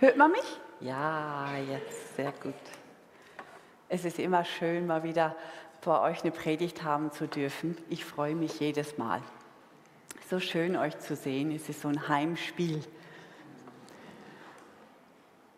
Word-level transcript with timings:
Hört 0.00 0.16
man 0.16 0.30
mich? 0.30 0.60
Ja, 0.80 1.56
jetzt 1.56 2.14
sehr 2.14 2.30
gut. 2.30 2.54
Es 3.88 4.04
ist 4.04 4.20
immer 4.20 4.44
schön, 4.44 4.86
mal 4.86 5.02
wieder 5.02 5.34
vor 5.80 6.02
euch 6.02 6.22
eine 6.22 6.30
Predigt 6.30 6.84
haben 6.84 7.10
zu 7.10 7.26
dürfen. 7.26 7.76
Ich 7.88 8.04
freue 8.04 8.36
mich 8.36 8.60
jedes 8.60 8.96
Mal. 8.96 9.20
So 10.30 10.38
schön 10.38 10.76
euch 10.76 10.96
zu 11.00 11.16
sehen. 11.16 11.50
Es 11.50 11.68
ist 11.68 11.80
so 11.80 11.88
ein 11.88 12.06
Heimspiel. 12.08 12.80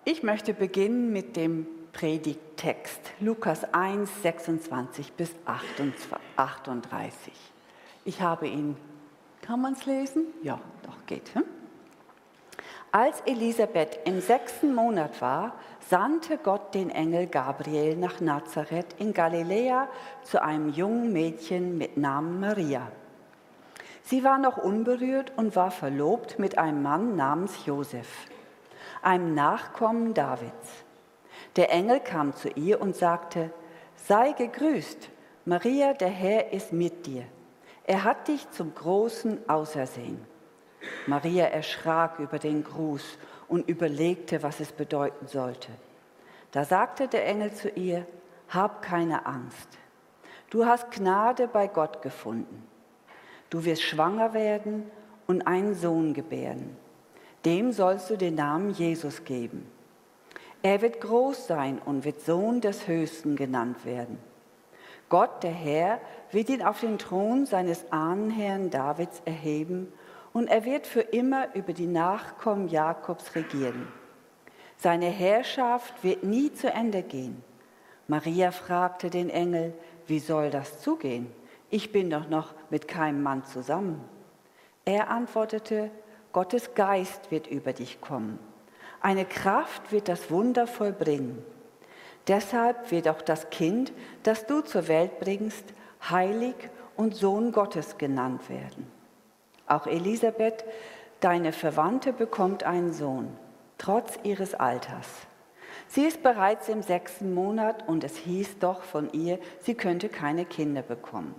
Ich 0.07 0.23
möchte 0.23 0.55
beginnen 0.55 1.13
mit 1.13 1.37
dem 1.37 1.67
Predigttext 1.93 3.13
Lukas 3.21 3.75
1, 3.75 4.23
26 4.23 5.13
bis 5.13 5.35
38. 5.45 7.35
Ich 8.07 8.23
habe 8.23 8.49
ihn, 8.49 8.79
kann 9.43 9.61
man 9.61 9.75
es 9.75 9.85
lesen? 9.85 10.25
Ja, 10.43 10.59
doch, 10.83 10.97
geht. 11.05 11.35
Hm? 11.35 11.45
Als 12.93 13.21
Elisabeth 13.21 14.01
im 14.05 14.21
sechsten 14.21 14.75
Monat 14.75 15.21
war, 15.23 15.55
sandte 15.89 16.39
Gott 16.39 16.75
den 16.75 16.91
Engel 16.91 17.29
Gabriel 17.29 17.97
nach 17.97 18.21
Nazareth 18.21 18.97
in 18.99 19.13
Galiläa 19.13 19.87
zu 20.25 20.43
einem 20.43 20.71
jungen 20.71 21.13
Mädchen 21.13 21.79
mit 21.79 21.97
Namen 21.97 22.41
Maria. 22.41 22.91
Sie 24.03 24.25
war 24.25 24.39
noch 24.39 24.57
unberührt 24.57 25.33
und 25.37 25.55
war 25.55 25.71
verlobt 25.71 26.41
mit 26.41 26.59
einem 26.59 26.83
Mann 26.83 27.15
namens 27.15 27.65
Josef, 27.65 28.09
einem 29.03 29.37
Nachkommen 29.37 30.13
Davids. 30.13 30.85
Der 31.55 31.71
Engel 31.71 32.01
kam 32.01 32.35
zu 32.35 32.49
ihr 32.49 32.81
und 32.81 32.97
sagte, 32.97 33.53
sei 33.95 34.33
gegrüßt, 34.33 35.11
Maria, 35.45 35.95
der 35.95 36.09
Herr 36.09 36.53
ist 36.53 36.73
mit 36.73 37.07
dir. 37.07 37.23
Er 37.85 38.03
hat 38.03 38.27
dich 38.27 38.51
zum 38.51 38.75
Großen 38.75 39.49
ausersehen. 39.49 40.21
Maria 41.07 41.47
erschrak 41.47 42.19
über 42.19 42.39
den 42.39 42.65
Gruß 42.65 43.19
und 43.49 43.69
überlegte, 43.69 44.43
was 44.43 44.61
es 44.61 44.73
bedeuten 44.73 45.27
sollte. 45.27 45.71
Da 46.53 46.65
sagte 46.65 47.09
der 47.09 47.27
Engel 47.27 47.53
zu 47.53 47.69
ihr, 47.71 48.07
hab 48.49 48.83
keine 48.83 49.27
Angst. 49.27 49.69
Du 50.51 50.67
hast 50.67 50.91
Gnade 50.91 51.49
bei 51.49 51.69
Gott 51.69 52.03
gefunden. 52.03 52.67
Du 53.51 53.65
wirst 53.65 53.83
schwanger 53.83 54.35
werden 54.35 54.91
und 55.27 55.47
einen 55.47 55.75
Sohn 55.75 56.15
gebären. 56.15 56.77
Dem 57.45 57.73
sollst 57.73 58.11
du 58.11 58.17
den 58.17 58.35
Namen 58.35 58.71
Jesus 58.71 59.25
geben. 59.25 59.71
Er 60.63 60.83
wird 60.83 61.01
groß 61.01 61.47
sein 61.47 61.79
und 61.79 62.05
wird 62.05 62.21
Sohn 62.21 62.61
des 62.61 62.87
Höchsten 62.87 63.37
genannt 63.37 63.85
werden. 63.85 64.19
Gott, 65.09 65.43
der 65.43 65.53
Herr, 65.53 66.01
wird 66.31 66.49
ihn 66.51 66.63
auf 66.63 66.81
den 66.81 66.99
Thron 66.99 67.47
seines 67.47 67.91
Ahnenherrn 67.91 68.71
Davids 68.71 69.23
erheben 69.25 69.93
und 70.33 70.49
er 70.49 70.65
wird 70.65 70.87
für 70.87 71.01
immer 71.01 71.55
über 71.55 71.73
die 71.73 71.87
Nachkommen 71.87 72.69
Jakobs 72.69 73.35
regieren. 73.35 73.89
Seine 74.77 75.07
Herrschaft 75.07 76.03
wird 76.03 76.25
nie 76.25 76.53
zu 76.53 76.73
Ende 76.73 77.03
gehen. 77.03 77.43
Maria 78.09 78.51
fragte 78.51 79.11
den 79.11 79.29
Engel, 79.29 79.75
wie 80.07 80.19
soll 80.19 80.51
das 80.51 80.81
zugehen? 80.81 81.31
Ich 81.69 81.93
bin 81.93 82.11
doch 82.11 82.29
noch 82.29 82.55
mit 82.71 82.89
keinem 82.89 83.23
Mann 83.23 83.45
zusammen. 83.45 84.05
Er 84.85 85.11
antwortete, 85.11 85.91
Gottes 86.33 86.75
Geist 86.75 87.31
wird 87.31 87.47
über 87.47 87.73
dich 87.73 88.01
kommen. 88.01 88.39
Eine 89.01 89.25
Kraft 89.25 89.93
wird 89.93 90.09
das 90.09 90.31
Wunder 90.31 90.67
vollbringen. 90.67 91.43
Deshalb 92.27 92.91
wird 92.91 93.09
auch 93.09 93.23
das 93.23 93.51
Kind, 93.51 93.93
das 94.23 94.47
du 94.47 94.61
zur 94.61 94.89
Welt 94.89 95.21
bringst, 95.21 95.65
heilig 96.09 96.55
und 96.97 97.15
Sohn 97.15 97.53
Gottes 97.53 97.99
genannt 97.99 98.49
werden. 98.49 99.00
Auch 99.71 99.87
Elisabeth, 99.87 100.65
deine 101.21 101.53
Verwandte, 101.53 102.13
bekommt 102.13 102.65
einen 102.65 102.93
Sohn, 102.93 103.37
trotz 103.79 104.19
ihres 104.25 104.55
Alters. 104.55 105.07
Sie 105.87 106.05
ist 106.05 106.23
bereits 106.23 106.69
im 106.69 106.83
sechsten 106.83 107.33
Monat 107.35 107.89
und 107.89 108.03
es 108.03 108.17
hieß 108.17 108.59
doch 108.59 108.83
von 108.83 109.13
ihr, 109.13 109.39
sie 109.61 109.75
könnte 109.75 110.09
keine 110.09 110.45
Kinder 110.45 110.83
bekommen. 110.83 111.35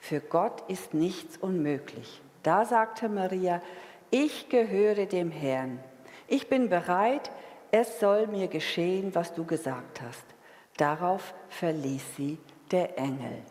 Für 0.00 0.20
Gott 0.20 0.62
ist 0.68 0.94
nichts 0.94 1.36
unmöglich. 1.36 2.22
Da 2.42 2.64
sagte 2.64 3.08
Maria, 3.08 3.60
ich 4.10 4.48
gehöre 4.48 5.06
dem 5.06 5.30
Herrn. 5.30 5.80
Ich 6.28 6.48
bin 6.48 6.68
bereit, 6.70 7.30
es 7.72 8.00
soll 8.00 8.26
mir 8.26 8.48
geschehen, 8.48 9.14
was 9.14 9.34
du 9.34 9.44
gesagt 9.44 10.00
hast. 10.00 10.24
Darauf 10.78 11.34
verließ 11.50 12.16
sie 12.16 12.38
der 12.70 12.98
Engel. 12.98 13.42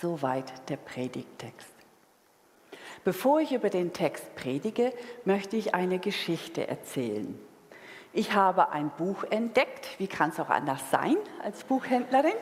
Soweit 0.00 0.68
der 0.68 0.78
Predigtext. 0.78 1.71
Bevor 3.04 3.40
ich 3.40 3.52
über 3.52 3.68
den 3.68 3.92
Text 3.92 4.34
predige, 4.36 4.92
möchte 5.24 5.56
ich 5.56 5.74
eine 5.74 5.98
Geschichte 5.98 6.68
erzählen. 6.68 7.38
Ich 8.12 8.34
habe 8.34 8.70
ein 8.70 8.90
Buch 8.90 9.24
entdeckt, 9.30 9.98
wie 9.98 10.06
kann 10.06 10.30
es 10.30 10.38
auch 10.38 10.50
anders 10.50 10.90
sein 10.90 11.16
als 11.42 11.64
Buchhändlerin? 11.64 12.34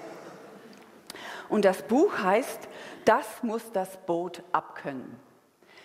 Und 1.49 1.65
das 1.65 1.82
Buch 1.82 2.19
heißt, 2.19 2.69
das 3.04 3.43
muss 3.43 3.72
das 3.72 3.97
Boot 4.04 4.43
abkönnen. 4.53 5.19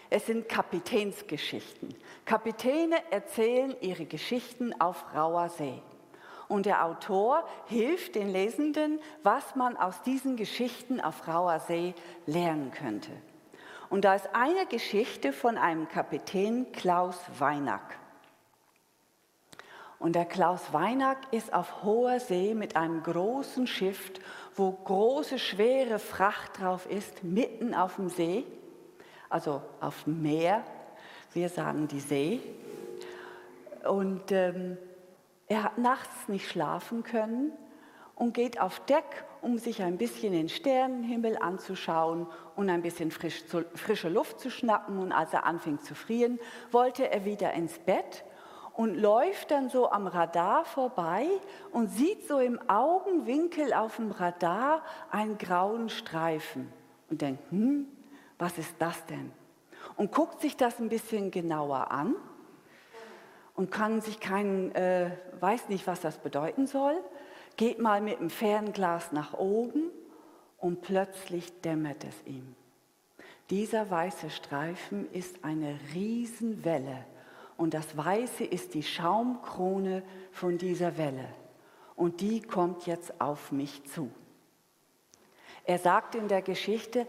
Es 0.09 0.25
sind 0.25 0.49
Kapitänsgeschichten. 0.49 1.95
Kapitäne 2.25 2.97
erzählen 3.11 3.75
ihre 3.81 4.05
Geschichten 4.05 4.79
auf 4.79 5.05
rauer 5.15 5.49
See. 5.49 5.81
Und 6.47 6.65
der 6.65 6.85
Autor 6.85 7.47
hilft 7.67 8.15
den 8.15 8.29
Lesenden, 8.29 8.99
was 9.23 9.55
man 9.55 9.77
aus 9.77 10.01
diesen 10.03 10.35
Geschichten 10.35 11.01
auf 11.01 11.27
rauer 11.27 11.59
See 11.59 11.95
lernen 12.27 12.71
könnte. 12.71 13.11
Und 13.95 14.01
da 14.01 14.13
ist 14.13 14.27
eine 14.33 14.65
Geschichte 14.65 15.31
von 15.31 15.57
einem 15.57 15.87
Kapitän 15.87 16.73
Klaus 16.73 17.17
Weinack. 17.39 17.97
Und 19.99 20.17
der 20.17 20.25
Klaus 20.25 20.73
Weinack 20.73 21.19
ist 21.31 21.53
auf 21.53 21.81
hoher 21.81 22.19
See 22.19 22.55
mit 22.55 22.75
einem 22.75 23.03
großen 23.03 23.67
Schiff, 23.67 24.11
wo 24.53 24.69
große, 24.69 25.39
schwere 25.39 25.99
Fracht 25.99 26.59
drauf 26.59 26.91
ist, 26.91 27.23
mitten 27.23 27.73
auf 27.73 27.95
dem 27.95 28.09
See, 28.09 28.43
also 29.29 29.61
auf 29.79 30.03
dem 30.03 30.21
Meer. 30.21 30.65
Wir 31.31 31.47
sagen 31.47 31.87
die 31.87 32.01
See. 32.01 32.41
Und 33.85 34.29
ähm, 34.33 34.77
er 35.47 35.63
hat 35.63 35.77
nachts 35.77 36.27
nicht 36.27 36.49
schlafen 36.49 37.03
können 37.03 37.53
und 38.15 38.33
geht 38.33 38.59
auf 38.59 38.81
Deck, 38.87 39.23
um 39.45 39.59
sich 39.59 39.83
ein 39.83 39.99
bisschen 39.99 40.33
den 40.33 40.49
Sternenhimmel 40.49 41.37
anzuschauen 41.37 42.25
und 42.55 42.67
ein 42.67 42.81
bisschen 42.81 43.11
frisch 43.11 43.45
zu, 43.45 43.63
frische 43.75 44.09
Luft 44.09 44.39
zu 44.39 44.49
schnappen. 44.49 44.97
Und 44.97 45.11
als 45.11 45.33
er 45.33 45.45
anfing 45.45 45.79
zu 45.81 45.93
frieren, 45.93 46.39
wollte 46.71 47.11
er 47.11 47.25
wieder 47.25 47.53
ins 47.53 47.77
Bett 47.77 48.23
und 48.73 48.95
läuft 48.95 49.51
dann 49.51 49.69
so 49.69 49.91
am 49.91 50.07
Radar 50.07 50.65
vorbei 50.65 51.27
und 51.71 51.89
sieht 51.91 52.27
so 52.27 52.39
im 52.39 52.59
Augenwinkel 52.67 53.71
auf 53.71 53.97
dem 53.97 54.09
Radar 54.09 54.81
einen 55.11 55.37
grauen 55.37 55.89
Streifen 55.89 56.73
und 57.11 57.21
denkt, 57.21 57.43
hm, 57.51 57.85
was 58.39 58.57
ist 58.57 58.73
das 58.79 59.05
denn? 59.05 59.31
Und 59.95 60.11
guckt 60.11 60.41
sich 60.41 60.57
das 60.57 60.79
ein 60.79 60.89
bisschen 60.89 61.29
genauer 61.29 61.91
an 61.91 62.15
und 63.53 63.69
kann 63.69 64.01
sich 64.01 64.19
keinen, 64.19 64.73
äh, 64.73 65.11
weiß 65.39 65.69
nicht, 65.69 65.85
was 65.85 66.01
das 66.01 66.17
bedeuten 66.17 66.65
soll 66.65 66.99
geht 67.57 67.79
mal 67.79 68.01
mit 68.01 68.19
dem 68.19 68.29
Fernglas 68.29 69.11
nach 69.11 69.33
oben 69.33 69.91
und 70.57 70.81
plötzlich 70.81 71.61
dämmert 71.61 72.03
es 72.03 72.15
ihm. 72.25 72.55
Dieser 73.49 73.89
weiße 73.89 74.29
Streifen 74.29 75.11
ist 75.11 75.43
eine 75.43 75.77
Riesenwelle 75.93 77.05
und 77.57 77.73
das 77.73 77.95
Weiße 77.95 78.43
ist 78.43 78.73
die 78.73 78.83
Schaumkrone 78.83 80.03
von 80.31 80.57
dieser 80.57 80.97
Welle 80.97 81.27
und 81.95 82.21
die 82.21 82.41
kommt 82.41 82.87
jetzt 82.87 83.21
auf 83.21 83.51
mich 83.51 83.85
zu. 83.85 84.09
Er 85.63 85.79
sagt 85.79 86.15
in 86.15 86.27
der 86.27 86.41
Geschichte, 86.41 87.07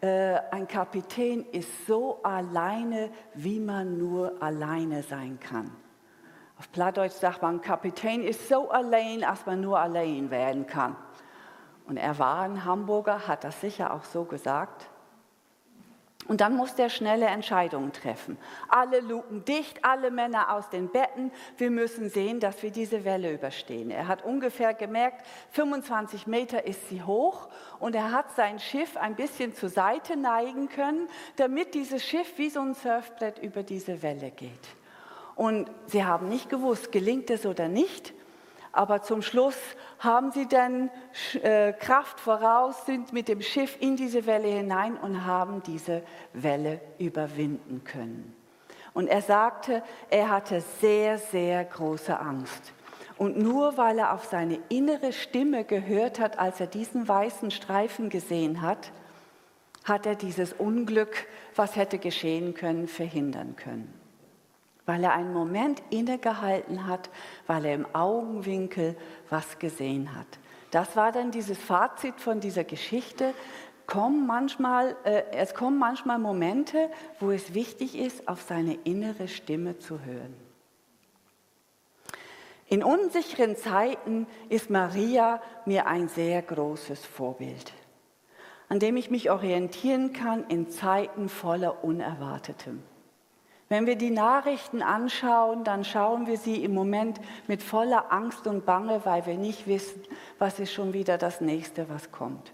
äh, 0.00 0.38
ein 0.50 0.68
Kapitän 0.68 1.46
ist 1.52 1.86
so 1.86 2.22
alleine, 2.22 3.10
wie 3.34 3.58
man 3.58 3.98
nur 3.98 4.40
alleine 4.42 5.02
sein 5.02 5.40
kann. 5.40 5.72
Auf 6.58 6.72
Plattdeutsch 6.72 7.14
sagt 7.14 7.42
man, 7.42 7.60
Kapitän 7.60 8.22
ist 8.22 8.48
so 8.48 8.70
allein, 8.70 9.24
als 9.24 9.44
man 9.44 9.60
nur 9.60 9.78
allein 9.78 10.30
werden 10.30 10.66
kann. 10.66 10.96
Und 11.86 11.98
er 11.98 12.18
war 12.18 12.40
ein 12.40 12.64
Hamburger, 12.64 13.28
hat 13.28 13.44
das 13.44 13.60
sicher 13.60 13.92
auch 13.92 14.04
so 14.04 14.24
gesagt. 14.24 14.88
Und 16.28 16.40
dann 16.40 16.56
musste 16.56 16.82
er 16.82 16.90
schnelle 16.90 17.26
Entscheidungen 17.26 17.92
treffen. 17.92 18.36
Alle 18.68 19.00
Luken 19.00 19.44
dicht, 19.44 19.84
alle 19.84 20.10
Männer 20.10 20.52
aus 20.52 20.68
den 20.70 20.88
Betten. 20.88 21.30
Wir 21.56 21.70
müssen 21.70 22.10
sehen, 22.10 22.40
dass 22.40 22.62
wir 22.64 22.72
diese 22.72 23.04
Welle 23.04 23.32
überstehen. 23.32 23.92
Er 23.92 24.08
hat 24.08 24.24
ungefähr 24.24 24.74
gemerkt, 24.74 25.24
25 25.52 26.26
Meter 26.26 26.66
ist 26.66 26.88
sie 26.88 27.02
hoch 27.02 27.48
und 27.78 27.94
er 27.94 28.10
hat 28.10 28.34
sein 28.34 28.58
Schiff 28.58 28.96
ein 28.96 29.14
bisschen 29.14 29.54
zur 29.54 29.68
Seite 29.68 30.16
neigen 30.16 30.68
können, 30.68 31.08
damit 31.36 31.74
dieses 31.74 32.04
Schiff 32.04 32.38
wie 32.38 32.50
so 32.50 32.60
ein 32.60 32.74
Surfbrett 32.74 33.38
über 33.38 33.62
diese 33.62 34.02
Welle 34.02 34.32
geht. 34.32 34.50
Und 35.36 35.70
sie 35.86 36.04
haben 36.04 36.28
nicht 36.28 36.48
gewusst, 36.48 36.90
gelingt 36.90 37.30
es 37.30 37.46
oder 37.46 37.68
nicht. 37.68 38.14
Aber 38.72 39.02
zum 39.02 39.22
Schluss 39.22 39.56
haben 39.98 40.32
sie 40.32 40.48
dann 40.48 40.90
äh, 41.42 41.72
Kraft 41.72 42.20
voraus, 42.20 42.84
sind 42.84 43.12
mit 43.12 43.28
dem 43.28 43.40
Schiff 43.40 43.76
in 43.80 43.96
diese 43.96 44.26
Welle 44.26 44.48
hinein 44.48 44.96
und 44.96 45.24
haben 45.24 45.62
diese 45.62 46.02
Welle 46.32 46.80
überwinden 46.98 47.84
können. 47.84 48.34
Und 48.92 49.08
er 49.08 49.22
sagte, 49.22 49.82
er 50.10 50.30
hatte 50.30 50.62
sehr, 50.80 51.18
sehr 51.18 51.64
große 51.64 52.18
Angst. 52.18 52.72
Und 53.18 53.38
nur 53.38 53.78
weil 53.78 53.98
er 53.98 54.12
auf 54.12 54.24
seine 54.24 54.58
innere 54.68 55.12
Stimme 55.12 55.64
gehört 55.64 56.18
hat, 56.18 56.38
als 56.38 56.60
er 56.60 56.66
diesen 56.66 57.08
weißen 57.08 57.50
Streifen 57.50 58.10
gesehen 58.10 58.60
hat, 58.60 58.92
hat 59.84 60.04
er 60.04 60.16
dieses 60.16 60.52
Unglück, 60.52 61.26
was 61.54 61.76
hätte 61.76 61.98
geschehen 61.98 62.52
können, 62.52 62.88
verhindern 62.88 63.56
können. 63.56 63.95
Weil 64.86 65.04
er 65.04 65.12
einen 65.12 65.32
Moment 65.32 65.82
innegehalten 65.90 66.86
hat, 66.86 67.10
weil 67.46 67.64
er 67.64 67.74
im 67.74 67.86
Augenwinkel 67.94 68.96
was 69.28 69.58
gesehen 69.58 70.16
hat. 70.16 70.26
Das 70.70 70.96
war 70.96 71.12
dann 71.12 71.30
dieses 71.30 71.58
Fazit 71.58 72.20
von 72.20 72.40
dieser 72.40 72.64
Geschichte. 72.64 73.34
Kommen 73.86 74.26
manchmal, 74.26 74.96
äh, 75.04 75.22
es 75.32 75.54
kommen 75.54 75.78
manchmal 75.78 76.18
Momente, 76.18 76.90
wo 77.20 77.30
es 77.30 77.54
wichtig 77.54 77.96
ist, 77.98 78.28
auf 78.28 78.42
seine 78.42 78.74
innere 78.84 79.28
Stimme 79.28 79.78
zu 79.78 80.04
hören. 80.04 80.34
In 82.68 82.82
unsicheren 82.82 83.56
Zeiten 83.56 84.26
ist 84.48 84.70
Maria 84.70 85.40
mir 85.66 85.86
ein 85.86 86.08
sehr 86.08 86.42
großes 86.42 87.04
Vorbild, 87.04 87.72
an 88.68 88.80
dem 88.80 88.96
ich 88.96 89.08
mich 89.08 89.30
orientieren 89.30 90.12
kann 90.12 90.48
in 90.48 90.68
Zeiten 90.68 91.28
voller 91.28 91.84
Unerwartetem. 91.84 92.82
Wenn 93.68 93.86
wir 93.86 93.96
die 93.96 94.10
Nachrichten 94.10 94.80
anschauen, 94.80 95.64
dann 95.64 95.84
schauen 95.84 96.26
wir 96.26 96.38
sie 96.38 96.62
im 96.62 96.72
Moment 96.72 97.20
mit 97.48 97.62
voller 97.62 98.12
Angst 98.12 98.46
und 98.46 98.64
Bange, 98.64 99.00
weil 99.04 99.26
wir 99.26 99.36
nicht 99.36 99.66
wissen, 99.66 100.02
was 100.38 100.60
ist 100.60 100.72
schon 100.72 100.92
wieder 100.92 101.18
das 101.18 101.40
nächste, 101.40 101.88
was 101.88 102.12
kommt. 102.12 102.52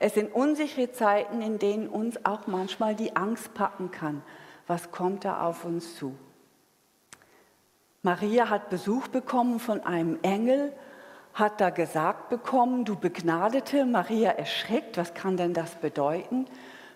Es 0.00 0.14
sind 0.14 0.32
unsichere 0.32 0.90
Zeiten, 0.90 1.42
in 1.42 1.58
denen 1.58 1.88
uns 1.88 2.24
auch 2.24 2.46
manchmal 2.46 2.94
die 2.94 3.16
Angst 3.16 3.54
packen 3.54 3.90
kann. 3.90 4.22
Was 4.66 4.90
kommt 4.90 5.24
da 5.24 5.46
auf 5.46 5.64
uns 5.64 5.96
zu? 5.96 6.14
Maria 8.02 8.48
hat 8.48 8.70
Besuch 8.70 9.08
bekommen 9.08 9.58
von 9.58 9.80
einem 9.80 10.18
Engel, 10.22 10.72
hat 11.34 11.60
da 11.60 11.70
gesagt 11.70 12.30
bekommen, 12.30 12.84
du 12.84 12.96
Begnadete, 12.96 13.84
Maria 13.86 14.30
erschreckt, 14.30 14.96
was 14.96 15.14
kann 15.14 15.36
denn 15.36 15.52
das 15.52 15.76
bedeuten? 15.76 16.46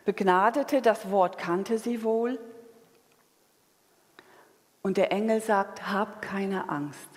Begnadete, 0.04 0.80
das 0.82 1.10
Wort 1.10 1.38
kannte 1.38 1.78
sie 1.78 2.02
wohl. 2.02 2.38
Und 4.82 4.96
der 4.96 5.12
Engel 5.12 5.40
sagt, 5.40 5.90
hab 5.90 6.20
keine 6.20 6.68
Angst. 6.68 7.08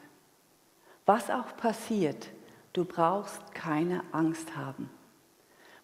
Was 1.06 1.30
auch 1.30 1.58
passiert, 1.58 2.30
du 2.74 2.86
brauchst 2.86 3.54
keine 3.54 4.04
Angst 4.12 4.56
haben. 4.56 4.90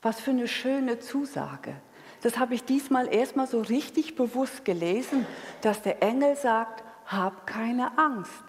Was 0.02 0.20
für 0.20 0.32
eine 0.32 0.48
schöne 0.48 1.00
Zusage. 1.00 1.76
Das 2.22 2.38
habe 2.38 2.54
ich 2.54 2.64
diesmal 2.64 3.12
erstmal 3.12 3.48
so 3.48 3.62
richtig 3.62 4.16
bewusst 4.16 4.64
gelesen, 4.66 5.26
dass 5.62 5.82
der 5.82 6.04
Engel 6.04 6.36
sagt, 6.36 6.84
hab 7.06 7.48
keine 7.48 7.98
Angst. 7.98 8.44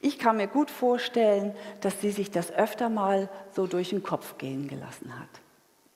Ich 0.00 0.18
kann 0.18 0.38
mir 0.38 0.48
gut 0.48 0.70
vorstellen, 0.70 1.54
dass 1.82 2.00
sie 2.00 2.10
sich 2.10 2.30
das 2.30 2.50
öfter 2.50 2.88
mal 2.88 3.28
so 3.52 3.66
durch 3.66 3.90
den 3.90 4.02
Kopf 4.02 4.38
gehen 4.38 4.66
gelassen 4.66 5.18
hat. 5.18 5.28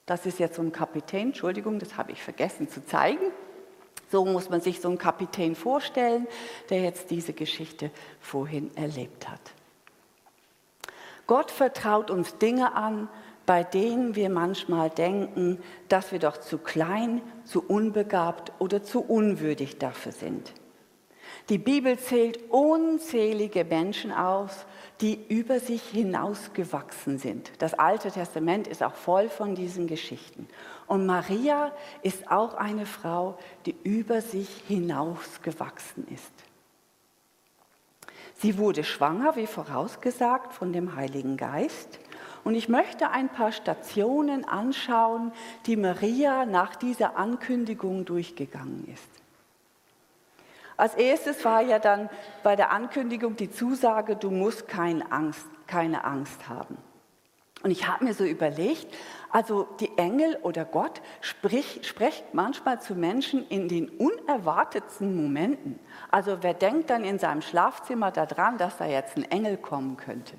Das 0.05 0.27
ist 0.27 0.39
jetzt 0.39 0.57
so 0.57 0.63
ein 0.63 0.73
Kapitän, 0.73 1.29
Entschuldigung, 1.29 1.79
das 1.79 1.97
habe 1.97 2.13
ich 2.13 2.23
vergessen 2.23 2.69
zu 2.69 2.85
zeigen. 2.85 3.33
So 4.15 4.25
muss 4.25 4.49
man 4.49 4.61
sich 4.61 4.81
so 4.81 4.87
einen 4.87 4.99
Kapitän 4.99 5.57
vorstellen, 5.57 6.29
der 6.71 6.83
jetzt 6.83 7.11
diese 7.11 7.33
Geschichte 7.33 7.91
vorhin 8.21 8.71
erlebt 8.77 9.29
hat. 9.29 9.41
Gott 11.27 11.51
vertraut 11.51 12.13
uns 12.13 12.39
Dinge 12.39 12.77
an, 12.77 13.09
bei 13.45 13.65
denen 13.65 14.15
wir 14.15 14.31
manchmal 14.31 14.89
denken, 14.89 15.61
dass 15.89 16.13
wir 16.13 16.21
doch 16.21 16.37
zu 16.37 16.59
klein, 16.59 17.23
zu 17.43 17.65
unbegabt 17.67 18.53
oder 18.61 18.85
zu 18.85 19.01
unwürdig 19.01 19.79
dafür 19.79 20.13
sind. 20.13 20.53
Die 21.49 21.59
Bibel 21.59 21.99
zählt 21.99 22.39
unzählige 22.51 23.65
Menschen 23.65 24.13
aus, 24.13 24.65
die 25.00 25.19
über 25.29 25.58
sich 25.61 25.82
hinausgewachsen 25.82 27.19
sind. 27.19 27.50
Das 27.58 27.75
Alte 27.75 28.11
Testament 28.11 28.69
ist 28.69 28.82
auch 28.82 28.94
voll 28.94 29.29
von 29.29 29.55
diesen 29.55 29.87
Geschichten. 29.87 30.49
Und 30.87 31.06
Maria 31.06 31.73
ist 32.02 32.31
auch 32.31 32.55
eine 32.55 32.87
Frau, 32.87 33.38
die 33.67 33.75
über 33.82 34.20
sich 34.20 34.49
hinausgewachsen 34.69 36.06
ist. 36.08 36.32
Sie 38.37 38.58
wurde 38.58 38.85
schwanger, 38.85 39.37
wie 39.37 39.46
vorausgesagt, 39.46 40.52
von 40.52 40.73
dem 40.73 40.96
Heiligen 40.96 41.37
Geist. 41.37 41.99
Und 42.43 42.55
ich 42.55 42.69
möchte 42.69 43.11
ein 43.11 43.31
paar 43.31 43.52
Stationen 43.52 44.44
anschauen, 44.44 45.32
die 45.67 45.76
Maria 45.76 46.44
nach 46.44 46.76
dieser 46.76 47.17
Ankündigung 47.17 48.05
durchgegangen 48.05 48.87
ist. 48.93 49.24
Als 50.76 50.94
erstes 50.94 51.44
war 51.44 51.62
ja 51.62 51.79
dann 51.79 52.11
bei 52.43 52.56
der 52.56 52.73
Ankündigung 52.73 53.37
die 53.37 53.50
Zusage, 53.50 54.17
du 54.17 54.31
musst 54.31 54.69
keine 54.69 55.11
Angst, 55.12 55.47
keine 55.67 56.05
Angst 56.05 56.49
haben. 56.49 56.76
Und 57.62 57.71
ich 57.71 57.88
habe 57.88 58.05
mir 58.05 58.12
so 58.12 58.25
überlegt, 58.25 58.87
also 59.31 59.67
die 59.81 59.97
Engel 59.97 60.37
oder 60.43 60.67
Gott 60.67 61.00
spricht, 61.23 61.87
spricht 61.87 62.35
manchmal 62.35 62.82
zu 62.82 62.94
Menschen 62.94 63.49
in 63.49 63.69
den 63.69 63.88
unerwartetsten 63.88 65.17
Momenten. 65.17 65.79
Also 66.11 66.38
wer 66.43 66.53
denkt 66.53 66.91
dann 66.91 67.05
in 67.05 67.19
seinem 67.19 67.41
Schlafzimmer 67.41 68.11
daran, 68.11 68.59
dass 68.59 68.77
da 68.77 68.85
jetzt 68.85 69.17
ein 69.17 69.25
Engel 69.31 69.56
kommen 69.56 69.97
könnte? 69.97 70.35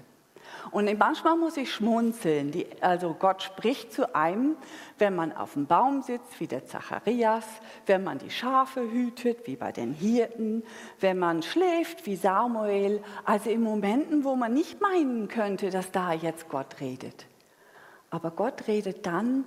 Und 0.75 0.93
manchmal 0.99 1.37
muss 1.37 1.55
ich 1.55 1.71
schmunzeln. 1.71 2.51
Die, 2.51 2.67
also 2.81 3.15
Gott 3.17 3.41
spricht 3.41 3.93
zu 3.93 4.13
einem, 4.13 4.57
wenn 4.99 5.15
man 5.15 5.31
auf 5.31 5.53
dem 5.53 5.67
Baum 5.67 6.01
sitzt, 6.01 6.37
wie 6.41 6.47
der 6.47 6.65
Zacharias, 6.65 7.45
wenn 7.85 8.03
man 8.03 8.17
die 8.17 8.29
Schafe 8.29 8.81
hütet, 8.81 9.47
wie 9.47 9.55
bei 9.55 9.71
den 9.71 9.93
Hirten, 9.93 10.63
wenn 10.99 11.17
man 11.17 11.43
schläft, 11.43 12.05
wie 12.05 12.17
Samuel. 12.17 13.01
Also 13.23 13.51
in 13.51 13.63
Momenten, 13.63 14.25
wo 14.25 14.35
man 14.35 14.53
nicht 14.53 14.81
meinen 14.81 15.29
könnte, 15.29 15.69
dass 15.69 15.91
da 15.91 16.11
jetzt 16.11 16.49
Gott 16.49 16.81
redet. 16.81 17.25
Aber 18.09 18.31
Gott 18.31 18.67
redet 18.67 19.05
dann, 19.05 19.45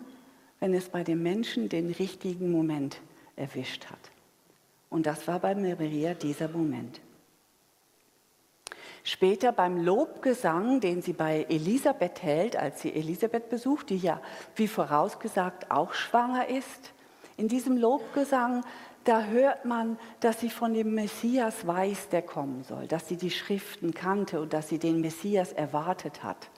wenn 0.60 0.72
es 0.72 0.88
bei 0.88 1.04
den 1.04 1.22
Menschen 1.22 1.68
den 1.68 1.90
richtigen 1.90 2.50
Moment 2.50 3.02
erwischt 3.36 3.84
hat. 3.90 4.00
Und 4.88 5.04
das 5.04 5.28
war 5.28 5.40
bei 5.40 5.54
Maria 5.54 6.14
dieser 6.14 6.48
Moment. 6.48 7.02
Später 9.04 9.52
beim 9.52 9.78
Lobgesang, 9.82 10.80
den 10.80 11.02
sie 11.02 11.12
bei 11.12 11.46
Elisabeth 11.48 12.22
hält, 12.22 12.56
als 12.56 12.82
sie 12.82 12.92
Elisabeth 12.92 13.48
besucht, 13.48 13.90
die 13.90 13.98
ja 13.98 14.20
wie 14.56 14.68
vorausgesagt 14.68 15.70
auch 15.70 15.94
schwanger 15.94 16.48
ist, 16.48 16.92
in 17.36 17.48
diesem 17.48 17.76
Lobgesang, 17.76 18.64
da 19.04 19.22
hört 19.22 19.64
man, 19.64 19.98
dass 20.20 20.40
sie 20.40 20.50
von 20.50 20.74
dem 20.74 20.94
Messias 20.94 21.66
weiß, 21.66 22.10
der 22.10 22.22
kommen 22.22 22.62
soll, 22.64 22.86
dass 22.86 23.08
sie 23.08 23.16
die 23.16 23.30
Schriften 23.30 23.94
kannte 23.94 24.40
und 24.40 24.52
dass 24.52 24.68
sie 24.68 24.78
den 24.78 25.00
Messias 25.00 25.52
erwartet 25.52 26.22
hat. 26.22 26.50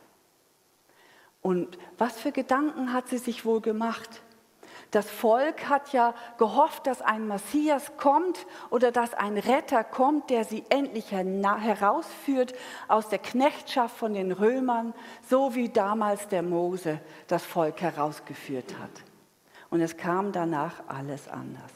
Und 1.43 1.79
was 1.97 2.19
für 2.19 2.33
Gedanken 2.33 2.93
hat 2.93 3.09
sie 3.09 3.19
sich 3.19 3.45
wohl 3.45 3.61
gemacht? 3.61 4.23
Das 4.91 5.09
Volk 5.09 5.69
hat 5.69 5.93
ja 5.93 6.15
gehofft, 6.37 6.87
dass 6.87 7.01
ein 7.01 7.29
Messias 7.29 7.97
kommt 7.97 8.45
oder 8.71 8.91
dass 8.91 9.15
ein 9.15 9.39
Retter 9.39 9.85
kommt, 9.85 10.31
der 10.31 10.45
sie 10.45 10.65
endlich 10.69 11.13
herausführt 11.13 12.55
aus 12.89 13.09
der 13.09 13.21
Knechtschaft 13.21 13.97
von 13.97 14.15
den 14.15 14.33
Römern, 14.33 14.93
so 15.29 15.55
wie 15.55 15.69
damals 15.69 16.27
der 16.29 16.43
Mose 16.43 17.01
das 17.29 17.45
Volk 17.45 17.81
herausgeführt 17.83 18.75
hat. 18.81 18.91
Und 19.71 19.81
es 19.81 19.97
kam 19.97 20.33
danach 20.33 20.83
alles 20.89 21.29
anders. 21.29 21.71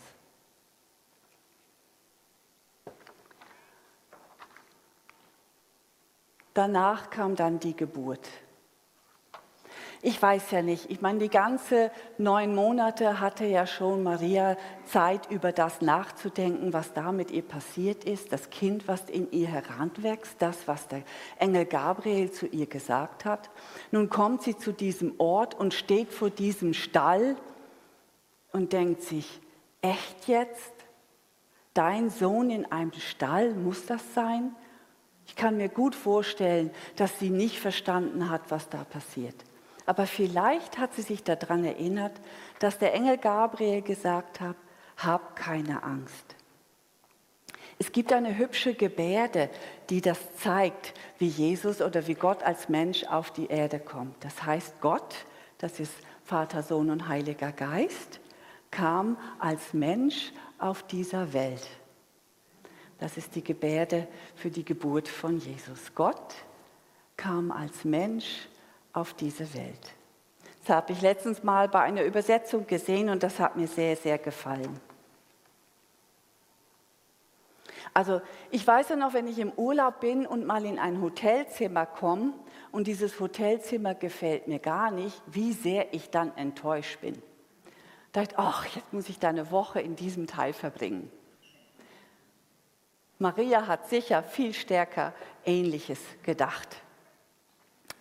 Danach 6.52 7.11
kam 7.11 7.35
dann 7.37 7.61
die 7.61 7.76
Geburt. 7.76 8.28
Ich 10.07 10.21
weiß 10.21 10.51
ja 10.51 10.61
nicht. 10.61 10.91
Ich 10.91 11.01
meine, 11.01 11.19
die 11.19 11.31
ganze 11.31 11.91
neun 12.19 12.55
Monate 12.55 13.21
hatte 13.21 13.47
ja 13.47 13.67
schon 13.67 14.03
Maria 14.03 14.59
Zeit, 14.85 15.31
über 15.31 15.51
das 15.51 15.81
nachzudenken, 15.81 16.75
was 16.75 16.93
da 16.93 17.11
mit 17.11 17.31
ihr 17.31 17.41
passiert 17.41 18.05
ist. 18.05 18.31
Das 18.31 18.51
Kind, 18.51 18.87
was 18.87 19.09
in 19.09 19.33
ihr 19.33 19.49
heranwächst, 19.49 20.37
das, 20.41 20.69
was 20.69 20.89
der 20.89 21.05
Engel 21.39 21.65
Gabriel 21.65 22.31
zu 22.31 22.45
ihr 22.47 22.67
gesagt 22.67 23.25
hat. 23.25 23.49
Nun 23.93 24.11
kommt 24.11 24.43
sie 24.43 24.59
zu 24.59 24.73
diesem 24.73 25.15
Ort 25.17 25.55
und 25.55 25.73
steht 25.73 26.13
vor 26.13 26.29
diesem 26.29 26.75
Stall 26.75 27.37
und 28.53 28.75
denkt 28.75 29.01
sich, 29.01 29.41
echt 29.81 30.29
jetzt? 30.29 30.75
Dein 31.73 32.11
Sohn 32.11 32.51
in 32.51 32.71
einem 32.71 32.93
Stall, 32.93 33.55
muss 33.55 33.87
das 33.87 34.03
sein? 34.13 34.55
Ich 35.27 35.35
kann 35.35 35.57
mir 35.57 35.71
gut 35.71 35.95
vorstellen, 35.95 36.73
dass 36.97 37.19
sie 37.19 37.31
nicht 37.31 37.59
verstanden 37.59 38.29
hat, 38.29 38.51
was 38.51 38.69
da 38.69 38.85
passiert. 38.85 39.37
Aber 39.87 40.07
vielleicht 40.07 40.79
hat 40.79 40.95
sie 40.95 41.03
sich 41.03 41.23
daran 41.23 41.64
erinnert, 41.64 42.12
dass 42.59 42.79
der 42.79 42.95
Engel 42.95 43.19
Gabriel 43.19 43.83
gesagt 43.83 44.41
hat, 44.41 44.57
hab 44.97 45.37
keine 45.37 45.83
Angst. 45.83 46.37
Es 47.79 47.91
gibt 47.91 48.12
eine 48.12 48.38
hübsche 48.38 48.75
Gebärde, 48.75 49.50
die 49.91 50.00
das 50.00 50.19
zeigt, 50.37 50.95
wie 51.19 51.26
Jesus 51.26 51.83
oder 51.83 52.07
wie 52.07 52.14
Gott 52.14 52.43
als 52.43 52.69
Mensch 52.69 53.05
auf 53.05 53.33
die 53.33 53.47
Erde 53.47 53.81
kommt. 53.81 54.25
Das 54.25 54.45
heißt, 54.45 54.81
Gott, 54.81 55.14
das 55.59 55.81
ist 55.81 55.93
Vater, 56.25 56.62
Sohn 56.62 56.91
und 56.91 57.09
Heiliger 57.09 57.53
Geist, 57.53 58.21
kam 58.71 59.19
als 59.38 59.75
Mensch 59.75 60.33
auf 60.59 60.85
dieser 60.85 61.33
Welt. 61.33 61.67
Das 62.99 63.17
ist 63.17 63.35
die 63.35 63.45
Gebärde 63.45 64.07
für 64.37 64.50
die 64.50 64.64
Geburt 64.64 65.09
von 65.09 65.38
Jesus. 65.38 65.95
Gott 65.95 66.35
kam 67.17 67.50
als 67.50 67.85
Mensch 67.85 68.49
auf 68.95 69.13
diese 69.13 69.53
Welt. 69.55 69.95
Das 70.65 70.77
habe 70.77 70.93
ich 70.93 71.03
letztens 71.03 71.43
mal 71.43 71.69
bei 71.69 71.81
einer 71.81 72.05
Übersetzung 72.05 72.67
gesehen 72.67 73.11
und 73.11 73.23
das 73.23 73.39
hat 73.39 73.57
mir 73.57 73.69
sehr, 73.69 73.97
sehr 73.97 74.17
gefallen. 74.17 74.81
Also 77.93 78.21
ich 78.51 78.67
weiß 78.67 78.89
ja 78.89 78.97
noch, 78.97 79.13
wenn 79.13 79.29
ich 79.29 79.39
im 79.39 79.53
Urlaub 79.53 80.01
bin 80.01 80.27
und 80.27 80.47
mal 80.47 80.65
in 80.65 80.79
ein 80.79 81.01
Hotelzimmer 81.01 81.87
komme 81.87 82.33
und 82.73 82.87
dieses 82.87 83.21
Hotelzimmer 83.21 83.95
gefällt 83.95 84.49
mir 84.49 84.59
gar 84.59 84.91
nicht, 84.91 85.21
wie 85.27 85.53
sehr 85.53 85.93
ich 85.93 86.11
dann 86.11 86.37
enttäuscht 86.37 87.01
bin. 87.01 87.23
Da 88.13 88.23
dachte, 88.23 88.39
ach, 88.39 88.67
jetzt 88.75 88.93
muss 88.93 89.09
ich 89.09 89.19
da 89.19 89.29
eine 89.29 89.51
Woche 89.51 89.81
in 89.81 89.97
diesem 89.97 90.27
Teil 90.27 90.53
verbringen. 90.53 91.11
Maria 93.19 93.67
hat 93.67 93.89
sicher 93.89 94.23
viel 94.23 94.55
stärker 94.55 95.13
Ähnliches 95.45 96.01
gedacht. 96.23 96.77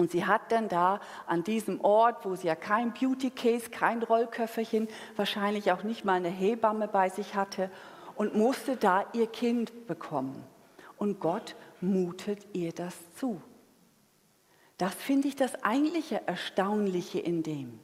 Und 0.04 0.12
sie 0.12 0.26
hat 0.26 0.52
dann 0.52 0.68
da 0.68 1.00
an 1.28 1.46
diesem 1.46 1.80
Ort, 1.80 2.26
wo 2.26 2.36
sie 2.36 2.48
ja 2.48 2.56
kein 2.56 2.94
Beauty 2.94 3.30
Case, 3.30 3.70
kein 3.70 4.04
Rollköfferchen, 4.04 4.90
wahrscheinlich 5.16 5.72
auch 5.72 5.84
nicht 5.84 6.04
mal 6.04 6.16
eine 6.16 6.28
Hebamme 6.28 6.90
bei 6.90 7.08
sich 7.08 7.36
hatte 7.36 7.72
und 8.16 8.36
musste 8.36 8.76
da 8.76 9.06
ihr 9.14 9.28
Kind 9.28 9.88
bekommen. 9.88 10.44
Und 10.98 11.22
Gott 11.22 11.56
mutet 11.80 12.46
ihr 12.52 12.74
das 12.74 12.98
zu. 13.16 13.42
Das 14.78 14.94
finde 14.94 15.30
ich 15.30 15.38
das 15.38 15.64
eigentliche 15.64 16.28
Erstaunliche 16.28 17.20
in 17.20 17.42
dem. 17.42 17.80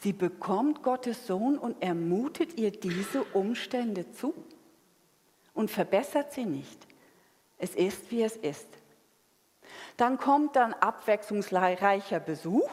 Sie 0.00 0.12
bekommt 0.12 0.82
Gottes 0.82 1.28
Sohn 1.28 1.58
und 1.58 1.76
er 1.78 1.94
mutet 1.94 2.58
ihr 2.58 2.72
diese 2.72 3.22
Umstände 3.22 4.10
zu 4.10 4.34
und 5.54 5.70
verbessert 5.70 6.32
sie 6.32 6.44
nicht. 6.44 6.88
Es 7.56 7.76
ist, 7.76 8.10
wie 8.10 8.24
es 8.24 8.34
ist. 8.34 8.81
Dann 9.96 10.18
kommt 10.18 10.56
dann 10.56 10.72
abwechslungsreicher 10.74 12.20
Besuch. 12.20 12.70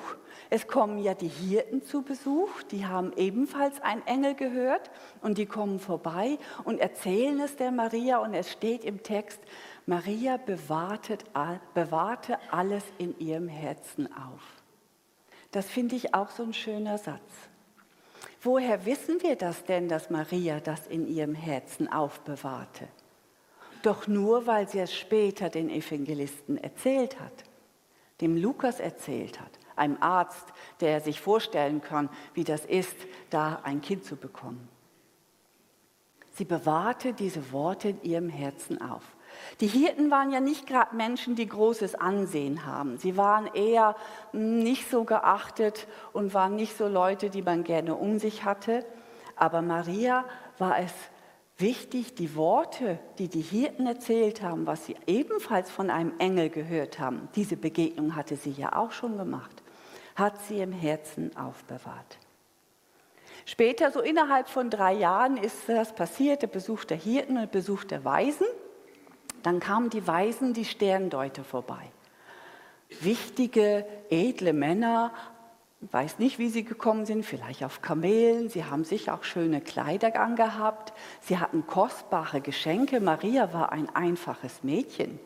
Es 0.50 0.68
kommen 0.68 0.98
ja 0.98 1.14
die 1.14 1.28
Hirten 1.28 1.84
zu 1.84 2.02
Besuch, 2.02 2.64
die 2.72 2.88
haben 2.88 3.14
ebenfalls 3.16 3.82
einen 3.82 4.06
Engel 4.08 4.34
gehört 4.34 4.90
und 5.22 5.38
die 5.38 5.46
kommen 5.46 5.80
vorbei 5.80 6.40
und 6.64 6.80
erzählen 6.80 7.40
es 7.40 7.56
der 7.56 7.72
Maria 7.72 8.18
und 8.18 8.34
es 8.34 8.52
steht 8.52 8.84
im 8.84 9.04
Text, 9.04 9.40
Maria 9.86 10.38
bewahrte, 10.38 11.18
alles 12.52 12.84
in 12.98 13.18
ihrem 13.20 13.48
Herzen 13.48 14.08
auf. 14.12 14.42
Das 15.52 15.66
finde 15.68 15.96
ich 15.96 16.16
auch 16.16 16.30
so 16.30 16.44
ein 16.44 16.54
schöner 16.54 16.98
Satz. 16.98 17.50
Woher 18.42 18.86
wissen 18.86 19.22
wir 19.22 19.36
das 19.36 19.66
denn, 19.66 19.90
dass 19.90 20.10
Maria 20.10 20.60
das 20.60 20.88
in 20.88 21.08
ihrem 21.08 21.36
Herzen 21.36 21.92
aufbewahrte? 21.92 22.88
Doch 23.82 24.08
nur, 24.08 24.46
weil 24.46 24.68
sie 24.68 24.80
es 24.80 24.94
später 24.94 25.50
den 25.50 25.70
Evangelisten 25.70 26.58
erzählt 26.58 27.20
hat, 27.20 27.44
dem 28.22 28.36
Lukas 28.36 28.80
erzählt 28.80 29.40
hat, 29.40 29.52
einem 29.76 29.98
Arzt, 30.02 30.46
der 30.82 31.00
sich 31.00 31.22
vorstellen 31.22 31.82
kann, 31.82 32.10
wie 32.34 32.44
das 32.44 32.66
ist, 32.66 32.96
da 33.30 33.62
ein 33.64 33.82
Kind 33.82 34.04
zu 34.04 34.18
bekommen. 34.18 34.68
Sie 36.34 36.46
bewahrte 36.46 37.14
diese 37.14 37.52
Worte 37.52 37.90
in 37.90 38.02
ihrem 38.04 38.30
Herzen 38.30 38.82
auf. 38.82 39.04
Die 39.62 39.68
Hirten 39.68 40.10
waren 40.10 40.32
ja 40.32 40.40
nicht 40.40 40.68
gerade 40.68 40.96
Menschen, 40.96 41.36
die 41.36 41.48
großes 41.48 41.96
Ansehen 41.96 42.66
haben. 42.66 42.98
Sie 42.98 43.18
waren 43.18 43.48
eher 43.48 43.96
nicht 44.32 44.90
so 44.90 45.04
geachtet 45.04 45.88
und 46.14 46.34
waren 46.34 46.56
nicht 46.56 46.78
so 46.78 46.88
Leute, 46.88 47.30
die 47.30 47.42
man 47.42 47.64
gerne 47.64 47.96
um 47.96 48.20
sich 48.20 48.44
hatte. 48.44 48.86
Aber 49.36 49.62
Maria 49.62 50.26
war 50.58 50.80
es 50.80 50.94
wichtig, 51.60 52.16
die 52.16 52.36
Worte, 52.36 53.00
die 53.18 53.28
die 53.28 53.42
Hirten 53.42 53.86
erzählt 53.86 54.42
haben, 54.42 54.66
was 54.66 54.86
sie 54.86 54.96
ebenfalls 55.08 55.70
von 55.70 55.90
einem 55.90 56.14
Engel 56.20 56.50
gehört 56.50 57.00
haben, 57.00 57.30
diese 57.36 57.58
Begegnung 57.58 58.16
hatte 58.16 58.36
sie 58.36 58.52
ja 58.52 58.76
auch 58.76 58.92
schon 58.92 59.18
gemacht, 59.18 59.64
hat 60.16 60.42
sie 60.44 60.60
im 60.60 60.72
Herzen 60.72 61.36
aufbewahrt. 61.36 62.18
Später, 63.46 63.92
so 63.92 64.02
innerhalb 64.02 64.48
von 64.48 64.70
drei 64.70 64.94
Jahren, 64.94 65.38
ist 65.38 65.68
das 65.68 65.94
passiert, 65.94 66.44
der 66.44 66.48
Besuch 66.48 66.84
der 66.84 66.98
Hirten 66.98 67.34
und 67.34 67.42
der 67.42 67.48
Besuch 67.48 67.84
der 67.84 68.06
Weisen. 68.06 68.46
Dann 69.42 69.60
kamen 69.60 69.90
die 69.90 70.06
Weisen, 70.06 70.54
die 70.54 70.66
Sterndeuter 70.66 71.44
vorbei. 71.44 71.92
Wichtige, 73.02 73.86
edle 74.10 74.54
Männer, 74.54 75.14
weiß 75.82 76.20
nicht, 76.20 76.40
wie 76.40 76.50
sie 76.50 76.64
gekommen 76.64 77.06
sind, 77.06 77.26
vielleicht 77.26 77.64
auf 77.64 77.82
Kamelen. 77.82 78.50
Sie 78.50 78.66
haben 78.66 78.84
sich 78.84 79.10
auch 79.10 79.24
schöne 79.24 79.62
Kleider 79.62 80.20
angehabt. 80.20 80.94
Sie 81.22 81.38
hatten 81.38 81.66
kostbare 81.68 82.42
Geschenke. 82.42 83.00
Maria 83.00 83.54
war 83.54 83.72
ein 83.72 83.90
einfaches 83.96 84.64
Mädchen. 84.64 85.20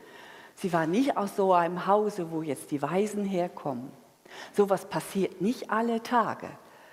Sie 0.55 0.71
war 0.71 0.85
nicht 0.85 1.17
aus 1.17 1.35
so 1.35 1.53
einem 1.53 1.87
Hause, 1.87 2.31
wo 2.31 2.43
jetzt 2.43 2.71
die 2.71 2.81
Weisen 2.81 3.25
herkommen. 3.25 3.91
Sowas 4.53 4.85
passiert 4.85 5.41
nicht 5.41 5.71
alle 5.71 6.03
Tage. 6.03 6.47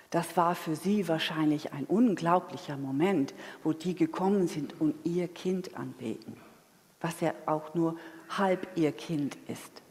Das 0.09 0.35
war 0.35 0.55
für 0.55 0.75
sie 0.75 1.07
wahrscheinlich 1.07 1.71
ein 1.71 1.85
unglaublicher 1.85 2.77
Moment, 2.77 3.33
wo 3.63 3.71
die 3.73 3.95
gekommen 3.95 4.47
sind 4.47 4.79
und 4.81 4.95
ihr 5.05 5.27
Kind 5.27 5.77
anbeten, 5.77 6.35
was 6.99 7.21
ja 7.21 7.33
auch 7.45 7.73
nur 7.75 7.95
halb 8.29 8.67
ihr 8.75 8.91
Kind 8.91 9.37
ist. 9.47 9.81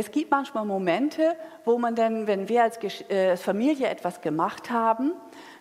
Es 0.00 0.10
gibt 0.10 0.30
manchmal 0.30 0.64
Momente, 0.64 1.36
wo 1.66 1.76
man 1.76 1.94
dann, 1.94 2.26
wenn 2.26 2.48
wir 2.48 2.62
als 2.62 2.78
äh, 3.10 3.36
Familie 3.36 3.86
etwas 3.86 4.22
gemacht 4.22 4.70
haben, 4.70 5.12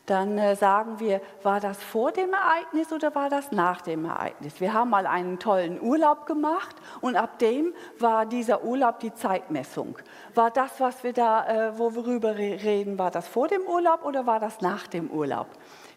dann 0.05 0.37
äh, 0.37 0.55
sagen 0.55 1.01
wir, 1.01 1.19
war 1.43 1.59
das 1.59 1.83
vor 1.83 2.13
dem 2.13 2.31
Ereignis 2.31 2.93
oder 2.93 3.13
war 3.15 3.29
das 3.29 3.51
nach 3.51 3.81
dem 3.81 4.05
Ereignis? 4.05 4.61
Wir 4.61 4.71
haben 4.71 4.91
mal 4.91 5.07
einen 5.07 5.39
tollen 5.39 5.81
Urlaub 5.81 6.25
gemacht 6.25 6.73
und 7.01 7.17
ab 7.17 7.37
dem 7.39 7.73
war 7.99 8.25
dieser 8.25 8.63
Urlaub 8.63 9.01
die 9.01 9.13
Zeitmessung. 9.13 9.97
War 10.35 10.51
das, 10.51 10.79
was 10.79 11.03
wir 11.03 11.11
da, 11.11 11.71
äh, 11.71 11.77
wo 11.77 11.93
wir 11.93 12.37
reden, 12.37 12.97
war 12.97 13.11
das 13.11 13.27
vor 13.27 13.49
dem 13.49 13.63
Urlaub 13.63 14.05
oder 14.05 14.25
war 14.25 14.39
das 14.39 14.61
nach 14.61 14.87
dem 14.87 15.11
Urlaub? 15.11 15.47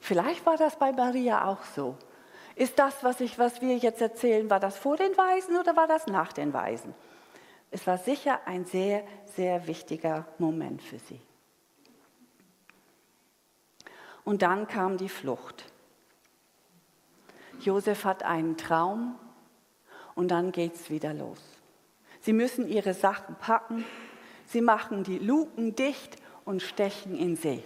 Vielleicht 0.00 0.44
war 0.44 0.56
das 0.56 0.74
bei 0.74 0.90
Maria 0.90 1.46
auch 1.46 1.62
so. 1.76 1.94
Ist 2.56 2.76
das, 2.80 3.04
was, 3.04 3.20
ich, 3.20 3.38
was 3.38 3.60
wir 3.60 3.76
jetzt 3.76 4.02
erzählen, 4.02 4.50
war 4.50 4.58
das 4.58 4.76
vor 4.76 4.96
den 4.96 5.16
Weisen 5.16 5.56
oder 5.56 5.76
war 5.76 5.86
das 5.86 6.08
nach 6.08 6.32
den 6.32 6.52
Weisen? 6.52 6.92
Es 7.72 7.86
war 7.86 7.96
sicher 7.96 8.40
ein 8.44 8.66
sehr, 8.66 9.02
sehr 9.34 9.66
wichtiger 9.66 10.26
Moment 10.38 10.82
für 10.82 10.98
sie. 10.98 11.20
Und 14.24 14.42
dann 14.42 14.68
kam 14.68 14.98
die 14.98 15.08
Flucht. 15.08 15.64
Josef 17.60 18.04
hat 18.04 18.24
einen 18.24 18.58
Traum 18.58 19.18
und 20.14 20.30
dann 20.30 20.52
geht 20.52 20.74
es 20.74 20.90
wieder 20.90 21.14
los. 21.14 21.40
Sie 22.20 22.34
müssen 22.34 22.68
ihre 22.68 22.92
Sachen 22.92 23.36
packen, 23.36 23.86
sie 24.46 24.60
machen 24.60 25.02
die 25.02 25.18
Luken 25.18 25.74
dicht 25.74 26.18
und 26.44 26.60
stechen 26.60 27.16
in 27.16 27.36
See. 27.36 27.64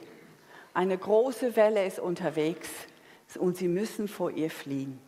Eine 0.72 0.96
große 0.96 1.56
Welle 1.56 1.84
ist 1.84 1.98
unterwegs 1.98 2.70
und 3.38 3.56
sie 3.56 3.68
müssen 3.68 4.06
vor 4.06 4.30
ihr 4.30 4.50
fliehen. 4.50 5.00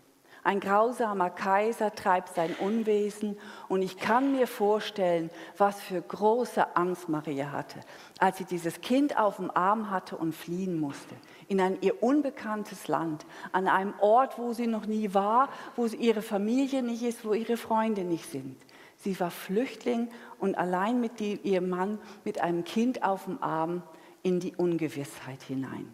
Ein 0.49 0.61
grausamer 0.61 1.29
Kaiser 1.29 1.95
treibt 1.95 2.35
sein 2.35 2.55
Unwesen 2.59 3.37
und 3.69 3.83
ich 3.83 3.99
kann 3.99 4.33
mir 4.33 4.47
vorstellen, 4.47 5.29
was 5.59 5.79
für 5.79 6.01
große 6.01 6.75
Angst 6.75 7.11
Maria 7.11 7.53
hatte, 7.53 7.81
als 8.19 8.39
sie 8.39 8.47
dieses 8.47 8.81
Kind 8.81 9.19
auf 9.19 9.37
dem 9.37 9.51
Arm 9.51 9.91
hatte 9.91 10.17
und 10.17 10.35
fliehen 10.35 10.81
musste 10.81 11.15
in 11.49 11.61
ein 11.61 11.77
ihr 11.83 12.03
unbekanntes 12.03 12.89
Land, 12.89 13.27
an 13.53 13.69
einem 13.69 13.93
Ort, 14.01 14.39
wo 14.39 14.55
sie 14.55 14.67
noch 14.67 14.87
nie 14.87 15.13
war, 15.13 15.51
wo 15.77 15.85
ihre 15.85 16.23
Familie 16.23 16.83
nicht 16.83 17.03
ist, 17.03 17.27
wo 17.27 17.35
ihre 17.35 17.59
Freunde 17.59 18.05
nicht 18.05 18.31
sind. 18.31 18.57
Sie 18.97 19.21
war 19.21 19.31
Flüchtling 19.31 20.09
und 20.39 20.57
allein 20.57 20.99
mit 20.99 21.21
ihrem 21.21 21.69
Mann 21.69 21.99
mit 22.25 22.41
einem 22.41 22.65
Kind 22.65 23.03
auf 23.03 23.27
dem 23.27 23.43
Arm 23.43 23.83
in 24.23 24.41
die 24.41 24.57
Ungewissheit 24.57 25.43
hinein. 25.43 25.93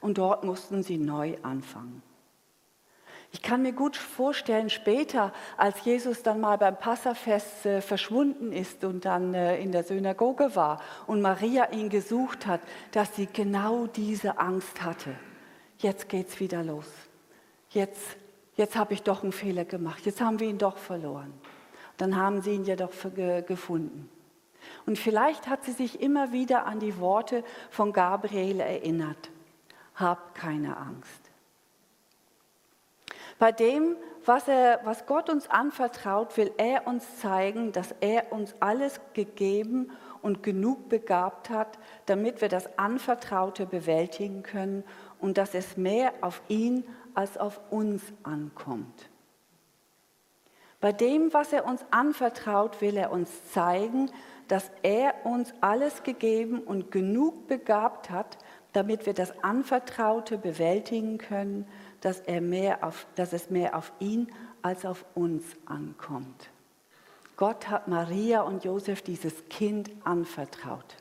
Und 0.00 0.16
dort 0.16 0.42
mussten 0.42 0.82
sie 0.82 0.96
neu 0.96 1.36
anfangen. 1.42 2.02
Ich 3.32 3.42
kann 3.42 3.62
mir 3.62 3.72
gut 3.72 3.96
vorstellen, 3.96 4.70
später, 4.70 5.32
als 5.56 5.84
Jesus 5.84 6.22
dann 6.22 6.40
mal 6.40 6.58
beim 6.58 6.76
Passafest 6.76 7.64
äh, 7.64 7.80
verschwunden 7.80 8.52
ist 8.52 8.82
und 8.82 9.04
dann 9.04 9.34
äh, 9.34 9.60
in 9.60 9.70
der 9.70 9.84
Synagoge 9.84 10.56
war 10.56 10.80
und 11.06 11.20
Maria 11.20 11.70
ihn 11.70 11.90
gesucht 11.90 12.46
hat, 12.46 12.60
dass 12.90 13.14
sie 13.14 13.26
genau 13.26 13.86
diese 13.86 14.38
Angst 14.38 14.82
hatte. 14.82 15.14
Jetzt 15.78 16.08
geht's 16.08 16.40
wieder 16.40 16.64
los. 16.64 16.86
Jetzt, 17.70 18.16
jetzt 18.56 18.76
habe 18.76 18.94
ich 18.94 19.02
doch 19.04 19.22
einen 19.22 19.32
Fehler 19.32 19.64
gemacht. 19.64 20.04
Jetzt 20.04 20.20
haben 20.20 20.40
wir 20.40 20.48
ihn 20.48 20.58
doch 20.58 20.76
verloren. 20.76 21.32
Dann 21.98 22.16
haben 22.16 22.42
sie 22.42 22.52
ihn 22.52 22.64
ja 22.64 22.74
doch 22.74 22.90
gefunden. 23.46 24.10
Und 24.86 24.98
vielleicht 24.98 25.46
hat 25.48 25.64
sie 25.64 25.72
sich 25.72 26.00
immer 26.00 26.32
wieder 26.32 26.66
an 26.66 26.80
die 26.80 26.98
Worte 26.98 27.44
von 27.70 27.92
Gabriel 27.92 28.60
erinnert. 28.60 29.30
Hab 29.94 30.34
keine 30.34 30.76
Angst. 30.76 31.29
Bei 33.40 33.52
dem, 33.52 33.96
was, 34.26 34.48
er, 34.48 34.80
was 34.84 35.06
Gott 35.06 35.30
uns 35.30 35.48
anvertraut, 35.48 36.36
will 36.36 36.52
er 36.58 36.86
uns 36.86 37.20
zeigen, 37.20 37.72
dass 37.72 37.94
er 38.00 38.32
uns 38.32 38.54
alles 38.60 39.00
gegeben 39.14 39.90
und 40.20 40.42
genug 40.42 40.90
begabt 40.90 41.48
hat, 41.48 41.78
damit 42.04 42.42
wir 42.42 42.50
das 42.50 42.78
Anvertraute 42.78 43.64
bewältigen 43.64 44.42
können 44.42 44.84
und 45.20 45.38
dass 45.38 45.54
es 45.54 45.78
mehr 45.78 46.12
auf 46.20 46.42
ihn 46.48 46.84
als 47.14 47.38
auf 47.38 47.58
uns 47.70 48.02
ankommt. 48.24 49.08
Bei 50.82 50.92
dem, 50.92 51.32
was 51.32 51.54
er 51.54 51.64
uns 51.64 51.82
anvertraut, 51.90 52.82
will 52.82 52.98
er 52.98 53.10
uns 53.10 53.52
zeigen, 53.52 54.10
dass 54.48 54.70
er 54.82 55.14
uns 55.24 55.54
alles 55.62 56.02
gegeben 56.02 56.60
und 56.60 56.90
genug 56.90 57.46
begabt 57.46 58.10
hat, 58.10 58.36
damit 58.72 59.06
wir 59.06 59.14
das 59.14 59.42
Anvertraute 59.42 60.36
bewältigen 60.36 61.18
können, 61.18 61.66
dass, 62.00 62.20
er 62.20 62.40
mehr 62.40 62.84
auf, 62.84 63.06
dass 63.14 63.32
es 63.32 63.50
mehr 63.50 63.76
auf 63.76 63.92
ihn 63.98 64.32
als 64.62 64.84
auf 64.84 65.04
uns 65.14 65.44
ankommt. 65.66 66.50
Gott 67.36 67.68
hat 67.68 67.88
Maria 67.88 68.42
und 68.42 68.64
Josef 68.64 69.02
dieses 69.02 69.48
Kind 69.48 69.90
anvertraut. 70.04 70.96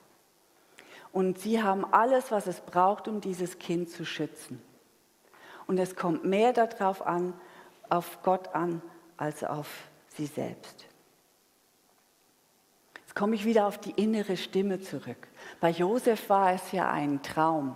Und 1.12 1.40
sie 1.40 1.62
haben 1.62 1.86
alles, 1.86 2.32
was 2.32 2.48
es 2.48 2.62
braucht, 2.62 3.08
um 3.08 3.20
dieses 3.20 3.60
Kind 3.60 3.90
zu 3.90 4.06
schützen. 4.06 4.62
Und 5.68 5.78
es 5.78 5.96
kommt 5.96 6.24
mehr 6.24 6.54
darauf 6.54 7.06
an, 7.06 7.34
auf 7.90 8.22
Gott 8.24 8.54
an, 8.56 8.82
als 9.18 9.44
auf 9.44 9.68
sie 10.08 10.28
selbst. 10.28 10.86
Jetzt 13.02 13.16
komme 13.16 13.36
ich 13.36 13.44
wieder 13.44 13.66
auf 13.66 13.78
die 13.80 13.92
innere 13.92 14.38
Stimme 14.38 14.80
zurück. 14.80 15.28
Bei 15.60 15.72
Josef 15.72 16.30
war 16.30 16.54
es 16.54 16.72
ja 16.72 16.90
ein 16.90 17.22
Traum. 17.24 17.76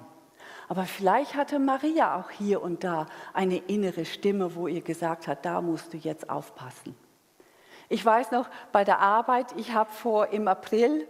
Aber 0.67 0.85
vielleicht 0.85 1.35
hatte 1.35 1.59
Maria 1.59 2.19
auch 2.19 2.29
hier 2.29 2.61
und 2.61 2.83
da 2.83 3.05
eine 3.33 3.57
innere 3.57 4.05
Stimme, 4.05 4.55
wo 4.55 4.67
ihr 4.67 4.81
gesagt 4.81 5.27
hat, 5.27 5.45
da 5.45 5.61
musst 5.61 5.93
du 5.93 5.97
jetzt 5.97 6.29
aufpassen. 6.29 6.95
Ich 7.89 8.03
weiß 8.05 8.31
noch, 8.31 8.49
bei 8.71 8.83
der 8.83 8.99
Arbeit, 8.99 9.47
ich 9.57 9.73
habe 9.73 9.91
vor 9.91 10.27
im 10.27 10.47
April 10.47 11.07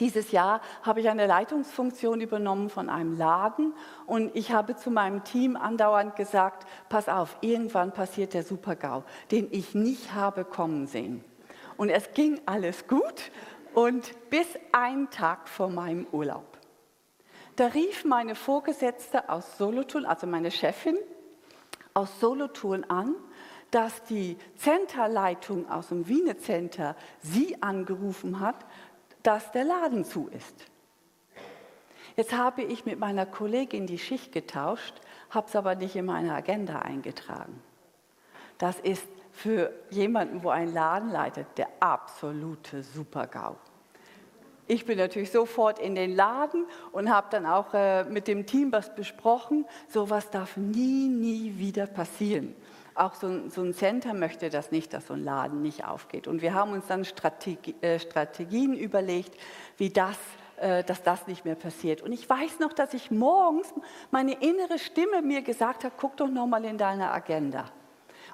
dieses 0.00 0.30
Jahr 0.30 0.60
habe 0.82 1.00
ich 1.00 1.08
eine 1.08 1.26
Leitungsfunktion 1.26 2.20
übernommen 2.20 2.70
von 2.70 2.88
einem 2.88 3.18
Laden 3.18 3.74
und 4.06 4.34
ich 4.36 4.52
habe 4.52 4.76
zu 4.76 4.92
meinem 4.92 5.24
Team 5.24 5.56
andauernd 5.56 6.14
gesagt, 6.14 6.68
pass 6.88 7.08
auf, 7.08 7.36
irgendwann 7.40 7.92
passiert 7.92 8.32
der 8.32 8.44
Supergau, 8.44 9.02
den 9.32 9.48
ich 9.50 9.74
nicht 9.74 10.14
habe 10.14 10.44
kommen 10.44 10.86
sehen. 10.86 11.24
Und 11.76 11.90
es 11.90 12.12
ging 12.12 12.40
alles 12.46 12.86
gut 12.86 13.32
und 13.74 14.12
bis 14.30 14.46
ein 14.70 15.10
Tag 15.10 15.48
vor 15.48 15.68
meinem 15.68 16.06
Urlaub. 16.12 16.57
Da 17.58 17.66
rief 17.66 18.04
meine 18.04 18.34
Vorgesetzte 18.34 19.28
aus 19.28 19.58
Solothurn, 19.58 20.06
also 20.06 20.26
meine 20.26 20.50
Chefin 20.50 20.96
aus 21.92 22.20
Solothurn 22.20 22.84
an 22.84 23.14
dass 23.70 24.02
die 24.04 24.36
Centerleitung 24.56 25.68
aus 25.70 25.88
dem 25.88 26.08
Wiener 26.08 26.38
Center 26.38 26.96
sie 27.20 27.62
angerufen 27.62 28.40
hat, 28.40 28.64
dass 29.22 29.52
der 29.52 29.64
Laden 29.64 30.04
zu 30.04 30.28
ist. 30.28 30.66
Jetzt 32.16 32.32
habe 32.32 32.62
ich 32.62 32.84
mit 32.84 32.98
meiner 32.98 33.26
Kollegin 33.26 33.86
die 33.86 33.98
Schicht 33.98 34.32
getauscht, 34.32 34.94
habe 35.30 35.46
es 35.48 35.54
aber 35.54 35.74
nicht 35.74 35.94
in 35.94 36.06
meine 36.06 36.34
Agenda 36.34 36.80
eingetragen. 36.80 37.62
Das 38.56 38.80
ist 38.80 39.06
für 39.32 39.72
jemanden, 39.90 40.42
wo 40.42 40.48
ein 40.48 40.72
Laden 40.72 41.10
leitet, 41.10 41.46
der 41.58 41.68
absolute 41.78 42.82
Supergau. 42.82 43.56
Ich 44.68 44.86
bin 44.86 44.98
natürlich 44.98 45.32
sofort 45.32 45.78
in 45.78 45.94
den 45.94 46.14
Laden 46.14 46.66
und 46.92 47.10
habe 47.10 47.26
dann 47.30 47.46
auch 47.46 47.74
äh, 47.74 48.04
mit 48.04 48.28
dem 48.28 48.46
Team 48.46 48.70
was 48.70 48.94
besprochen. 48.94 49.66
Sowas 49.88 50.30
darf 50.30 50.56
nie, 50.56 51.08
nie 51.08 51.54
wieder 51.58 51.86
passieren 51.86 52.54
auch 52.98 53.14
so 53.14 53.28
ein, 53.28 53.48
so 53.48 53.62
ein 53.62 53.74
Center 53.74 54.12
möchte 54.12 54.50
das 54.50 54.72
nicht, 54.72 54.92
dass 54.92 55.06
so 55.06 55.14
ein 55.14 55.22
Laden 55.22 55.62
nicht 55.62 55.84
aufgeht. 55.84 56.26
Und 56.26 56.42
wir 56.42 56.52
haben 56.52 56.72
uns 56.72 56.88
dann 56.88 57.04
Strategie, 57.04 57.76
äh, 57.80 58.00
Strategien 58.00 58.74
überlegt, 58.74 59.36
wie 59.76 59.90
das 59.90 60.18
äh, 60.60 60.82
dass 60.82 61.04
das 61.04 61.28
nicht 61.28 61.44
mehr 61.44 61.54
passiert. 61.54 62.02
Und 62.02 62.10
ich 62.10 62.28
weiß 62.28 62.58
noch, 62.58 62.72
dass 62.72 62.92
ich 62.92 63.12
morgens 63.12 63.72
meine 64.10 64.32
innere 64.32 64.78
Stimme 64.78 65.22
mir 65.22 65.42
gesagt 65.42 65.84
hat, 65.84 65.92
guck 65.96 66.16
doch 66.16 66.28
noch 66.28 66.46
mal 66.46 66.64
in 66.64 66.78
deine 66.78 67.12
Agenda. 67.12 67.66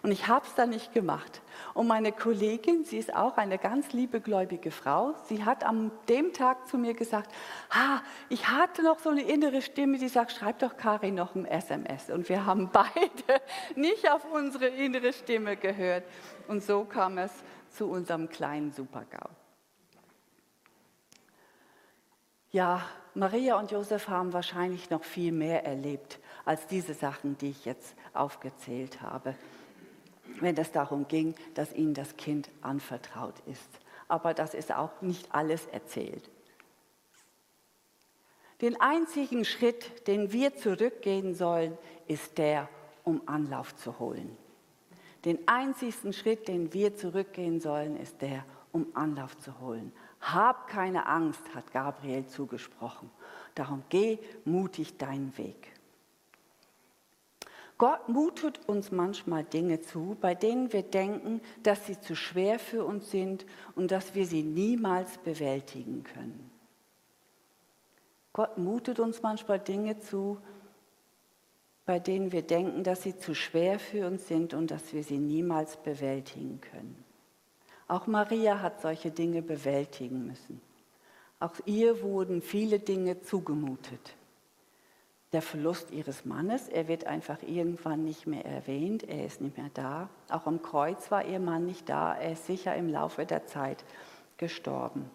Und 0.04 0.12
ich 0.12 0.28
habe 0.28 0.46
es 0.46 0.54
dann 0.54 0.68
nicht 0.68 0.92
gemacht. 0.92 1.40
Und 1.72 1.86
meine 1.86 2.12
Kollegin, 2.12 2.84
sie 2.84 2.98
ist 2.98 3.16
auch 3.16 3.38
eine 3.38 3.56
ganz 3.56 3.94
liebegläubige 3.94 4.70
Frau, 4.70 5.14
sie 5.28 5.46
hat 5.46 5.64
am 5.64 5.92
dem 6.10 6.34
Tag 6.34 6.68
zu 6.68 6.76
mir 6.76 6.92
gesagt, 6.92 7.30
ah, 7.70 8.02
ich 8.28 8.46
hatte 8.48 8.82
noch 8.82 8.98
so 8.98 9.08
eine 9.08 9.22
innere 9.22 9.62
Stimme, 9.62 9.96
die 9.96 10.08
sagt, 10.08 10.32
schreib 10.32 10.58
doch 10.58 10.76
Karin 10.76 11.14
noch 11.14 11.34
ein 11.34 11.46
SMS. 11.46 12.10
Und 12.10 12.28
wir 12.28 12.44
haben 12.44 12.68
beide 12.72 13.40
nicht 13.76 14.10
auf 14.10 14.30
unsere 14.30 14.66
innere 14.66 15.14
Stimme 15.14 15.56
gehört. 15.56 16.04
Und 16.48 16.62
so 16.62 16.84
kam 16.84 17.16
es 17.16 17.32
zu 17.70 17.88
unserem 17.88 18.28
kleinen 18.28 18.72
Supergau. 18.72 19.30
Ja, 22.50 22.82
Maria 23.14 23.58
und 23.58 23.70
Josef 23.70 24.08
haben 24.08 24.34
wahrscheinlich 24.34 24.90
noch 24.90 25.02
viel 25.02 25.32
mehr 25.32 25.64
erlebt 25.64 26.18
als 26.44 26.66
diese 26.66 26.92
Sachen, 26.92 27.38
die 27.38 27.48
ich 27.48 27.64
jetzt 27.64 27.96
aufgezählt 28.12 29.00
habe 29.00 29.34
wenn 30.40 30.56
es 30.56 30.72
darum 30.72 31.08
ging, 31.08 31.34
dass 31.54 31.72
ihnen 31.72 31.94
das 31.94 32.16
Kind 32.16 32.48
anvertraut 32.62 33.34
ist. 33.46 33.68
Aber 34.08 34.34
das 34.34 34.54
ist 34.54 34.72
auch 34.72 35.00
nicht 35.00 35.34
alles 35.34 35.66
erzählt. 35.66 36.30
Den 38.60 38.80
einzigen 38.80 39.44
Schritt, 39.44 40.06
den 40.06 40.32
wir 40.32 40.54
zurückgehen 40.56 41.34
sollen, 41.34 41.76
ist 42.06 42.38
der, 42.38 42.68
um 43.02 43.20
Anlauf 43.26 43.74
zu 43.76 43.98
holen. 43.98 44.36
Den 45.24 45.38
einzigen 45.46 46.12
Schritt, 46.12 46.48
den 46.48 46.72
wir 46.72 46.94
zurückgehen 46.94 47.60
sollen, 47.60 47.96
ist 47.96 48.22
der, 48.22 48.44
um 48.72 48.86
Anlauf 48.94 49.36
zu 49.38 49.58
holen. 49.60 49.92
Hab 50.20 50.68
keine 50.68 51.06
Angst, 51.06 51.42
hat 51.54 51.72
Gabriel 51.72 52.26
zugesprochen. 52.26 53.10
Darum 53.54 53.82
geh 53.88 54.18
mutig 54.44 54.96
deinen 54.98 55.36
Weg. 55.36 55.73
Gott 57.84 58.08
mutet 58.08 58.66
uns 58.66 58.92
manchmal 58.92 59.44
Dinge 59.44 59.78
zu, 59.82 60.16
bei 60.18 60.34
denen 60.34 60.72
wir 60.72 60.82
denken, 60.82 61.42
dass 61.62 61.84
sie 61.84 62.00
zu 62.00 62.16
schwer 62.16 62.58
für 62.58 62.82
uns 62.82 63.10
sind 63.10 63.44
und 63.74 63.90
dass 63.90 64.14
wir 64.14 64.24
sie 64.24 64.42
niemals 64.42 65.18
bewältigen 65.18 66.02
können. 66.02 66.50
Gott 68.32 68.56
mutet 68.56 69.00
uns 69.00 69.20
manchmal 69.20 69.58
Dinge 69.58 70.00
zu, 70.00 70.38
bei 71.84 71.98
denen 71.98 72.32
wir 72.32 72.40
denken, 72.40 72.84
dass 72.84 73.02
sie 73.02 73.18
zu 73.18 73.34
schwer 73.34 73.78
für 73.78 74.06
uns 74.06 74.28
sind 74.28 74.54
und 74.54 74.70
dass 74.70 74.94
wir 74.94 75.04
sie 75.04 75.18
niemals 75.18 75.76
bewältigen 75.76 76.62
können. 76.62 77.04
Auch 77.86 78.06
Maria 78.06 78.62
hat 78.62 78.80
solche 78.80 79.10
Dinge 79.10 79.42
bewältigen 79.42 80.24
müssen. 80.26 80.62
Auch 81.38 81.56
ihr 81.66 82.00
wurden 82.00 82.40
viele 82.40 82.78
Dinge 82.78 83.20
zugemutet 83.20 84.16
der 85.34 85.42
Verlust 85.42 85.90
ihres 85.90 86.24
Mannes. 86.24 86.68
Er 86.68 86.88
wird 86.88 87.06
einfach 87.06 87.42
irgendwann 87.42 88.04
nicht 88.04 88.26
mehr 88.26 88.46
erwähnt, 88.46 89.02
er 89.02 89.26
ist 89.26 89.40
nicht 89.40 89.58
mehr 89.58 89.70
da. 89.74 90.08
Auch 90.30 90.46
am 90.46 90.62
Kreuz 90.62 91.10
war 91.10 91.24
ihr 91.24 91.40
Mann 91.40 91.66
nicht 91.66 91.88
da, 91.88 92.14
er 92.14 92.32
ist 92.32 92.46
sicher 92.46 92.74
im 92.76 92.88
Laufe 92.88 93.26
der 93.26 93.44
Zeit 93.44 93.84
gestorben. 94.36 95.10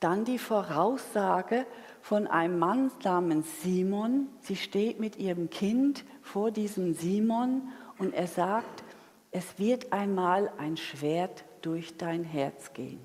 Dann 0.00 0.24
die 0.24 0.38
Voraussage 0.38 1.66
von 2.02 2.26
einem 2.26 2.58
Mann 2.58 2.92
namens 3.02 3.62
Simon. 3.62 4.28
Sie 4.40 4.54
steht 4.54 5.00
mit 5.00 5.16
ihrem 5.16 5.50
Kind 5.50 6.04
vor 6.22 6.50
diesem 6.50 6.94
Simon 6.94 7.68
und 7.98 8.14
er 8.14 8.28
sagt, 8.28 8.84
es 9.30 9.58
wird 9.58 9.92
einmal 9.92 10.52
ein 10.58 10.76
Schwert 10.76 11.44
durch 11.62 11.96
dein 11.96 12.22
Herz 12.22 12.72
gehen. 12.74 13.00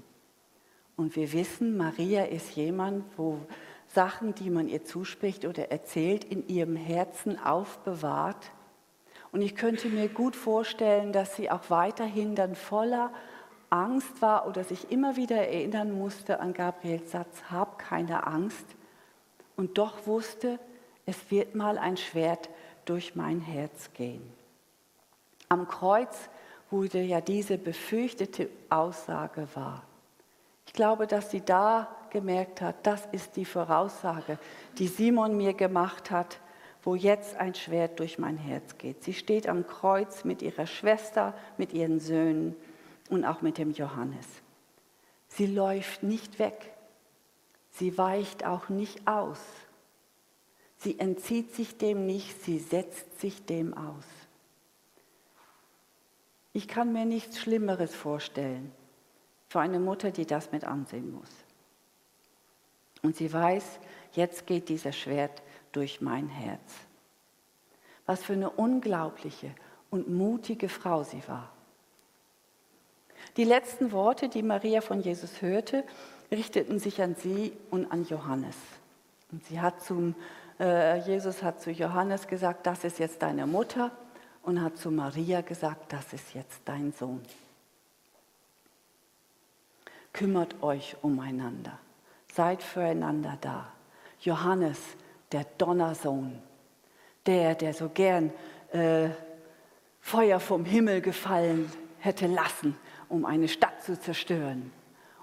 Und 0.95 1.15
wir 1.15 1.34
wissen, 1.34 1.76
Maria 1.78 2.26
ist 2.26 2.56
jemand, 2.56 3.06
wo 3.17 3.39
Sachen, 3.93 4.34
die 4.36 4.49
man 4.49 4.67
ihr 4.67 4.84
zuspricht 4.84 5.45
oder 5.45 5.71
erzählt, 5.71 6.23
in 6.23 6.47
ihrem 6.47 6.75
Herzen 6.75 7.39
aufbewahrt. 7.39 8.51
Und 9.32 9.41
ich 9.41 9.56
könnte 9.56 9.88
mir 9.89 10.10
gut 10.10 10.36
vorstellen, 10.36 11.13
dass 11.13 11.36
sie 11.36 11.49
auch 11.49 11.69
weiterhin 11.69 12.36
dann 12.36 12.56
voller 12.56 13.12
Angst 13.69 14.21
war 14.21 14.47
oder 14.47 14.63
sich 14.63 14.91
immer 14.91 15.15
wieder 15.15 15.38
erinnern 15.38 15.91
musste 15.97 16.39
an 16.39 16.53
Gabriels 16.53 17.12
Satz, 17.12 17.43
hab 17.49 17.79
keine 17.79 18.27
Angst. 18.27 18.65
Und 19.56 19.77
doch 19.77 20.06
wusste, 20.08 20.60
es 21.06 21.32
wird 21.32 21.56
mal 21.56 21.77
ein 21.77 21.97
Schwert 21.97 22.49
durch 22.86 23.15
mein 23.15 23.41
Herz 23.41 23.91
gehen. 23.93 24.21
Am 25.49 25.67
Kreuz 25.67 26.29
wurde 26.69 27.01
ja 27.01 27.21
diese 27.21 27.58
befürchtete 27.58 28.49
Aussage 28.69 29.47
wahr. 29.53 29.84
Ich 30.65 30.73
glaube, 30.73 31.08
dass 31.08 31.32
sie 31.32 31.41
da 31.41 31.95
gemerkt 32.10 32.62
hat, 32.62 32.86
das 32.86 33.06
ist 33.12 33.36
die 33.36 33.45
Voraussage, 33.45 34.39
die 34.78 34.88
Simon 34.88 35.36
mir 35.36 35.54
gemacht 35.54 36.12
hat, 36.12 36.39
wo 36.84 36.95
jetzt 36.95 37.36
ein 37.36 37.56
Schwert 37.56 37.99
durch 37.99 38.19
mein 38.19 38.38
Herz 38.38 38.78
geht. 38.78 39.04
Sie 39.04 39.13
steht 39.13 39.47
am 39.47 39.67
Kreuz 39.67 40.23
mit 40.23 40.41
ihrer 40.41 40.67
Schwester, 40.67 41.34
mit 41.58 41.73
ihren 41.73 41.99
Söhnen 41.99 42.56
und 43.10 43.26
auch 43.26 43.41
mit 43.41 43.58
dem 43.58 43.71
Johannes. 43.71 44.28
Sie 45.28 45.47
läuft 45.47 46.04
nicht 46.04 46.39
weg. 46.39 46.73
Sie 47.71 47.97
weicht 47.97 48.45
auch 48.45 48.69
nicht 48.69 49.08
aus. 49.08 49.39
Sie 50.78 50.99
entzieht 50.99 51.56
sich 51.56 51.78
dem 51.78 52.06
nicht, 52.06 52.43
sie 52.43 52.60
setzt 52.60 53.19
sich 53.19 53.45
dem 53.45 53.73
aus. 53.76 54.06
Ich 56.52 56.67
kann 56.67 56.93
mir 56.93 57.06
nichts 57.06 57.39
Schlimmeres 57.39 57.95
vorstellen 57.95 58.71
für 59.54 59.60
eine 59.60 59.80
Mutter, 59.80 60.10
die 60.10 60.26
das 60.26 60.52
mit 60.52 60.63
ansehen 60.63 61.13
muss. 61.13 61.30
Und 63.04 63.16
sie 63.16 63.32
weiß, 63.32 63.63
jetzt 64.13 64.48
geht 64.48 64.68
dieser 64.68 64.92
Schwert 64.92 65.44
durch 65.74 66.02
mein 66.02 66.28
Herz. 66.28 66.60
Was 68.08 68.24
für 68.24 68.34
eine 68.34 68.50
unglaubliche 68.50 69.52
und 69.92 70.10
mutige 70.10 70.70
Frau 70.70 71.04
sie 71.04 71.22
war. 71.28 71.52
Die 73.38 73.44
letzten 73.44 73.92
Worte, 73.92 74.28
die 74.28 74.42
Maria 74.42 74.82
von 74.82 75.02
Jesus 75.02 75.44
hörte, 75.44 75.84
richteten 76.32 76.80
sich 76.80 77.00
an 77.04 77.13
sie 77.13 77.54
und 77.70 77.92
an 77.92 78.06
Johannes. 78.06 78.58
Und 79.32 79.46
sie 79.46 79.62
hat 79.62 79.84
zum, 79.84 80.16
äh, 80.60 80.98
Jesus 81.02 81.44
hat 81.44 81.62
zu 81.62 81.70
Johannes 81.70 82.28
gesagt, 82.28 82.66
das 82.66 82.84
ist 82.86 82.98
jetzt 82.98 83.22
deine 83.22 83.46
Mutter 83.46 83.92
und 84.42 84.63
hat 84.63 84.78
zu 84.78 84.89
Maria 84.89 85.42
gesagt, 85.42 85.94
das 85.94 86.12
ist 86.12 86.34
jetzt 86.34 86.62
dein 86.66 86.92
Sohn. 86.92 87.22
Kümmert 90.13 90.62
euch 90.62 90.95
umeinander, 91.02 91.80
seid 92.32 92.62
füreinander 92.62 93.38
da. 93.41 93.67
Johannes, 94.19 94.80
der 95.32 95.45
Donnersohn, 95.58 96.39
der, 97.26 97.56
der 97.56 97.73
so 97.73 97.89
gern 97.89 98.32
äh, 98.71 99.10
Feuer 99.99 100.39
vom 100.39 100.65
Himmel 100.65 101.02
gefallen 101.02 101.71
hätte 101.99 102.28
lassen, 102.28 102.78
um 103.10 103.26
eine 103.26 103.47
Stadt 103.47 103.84
zu 103.84 103.99
zerstören. 103.99 104.71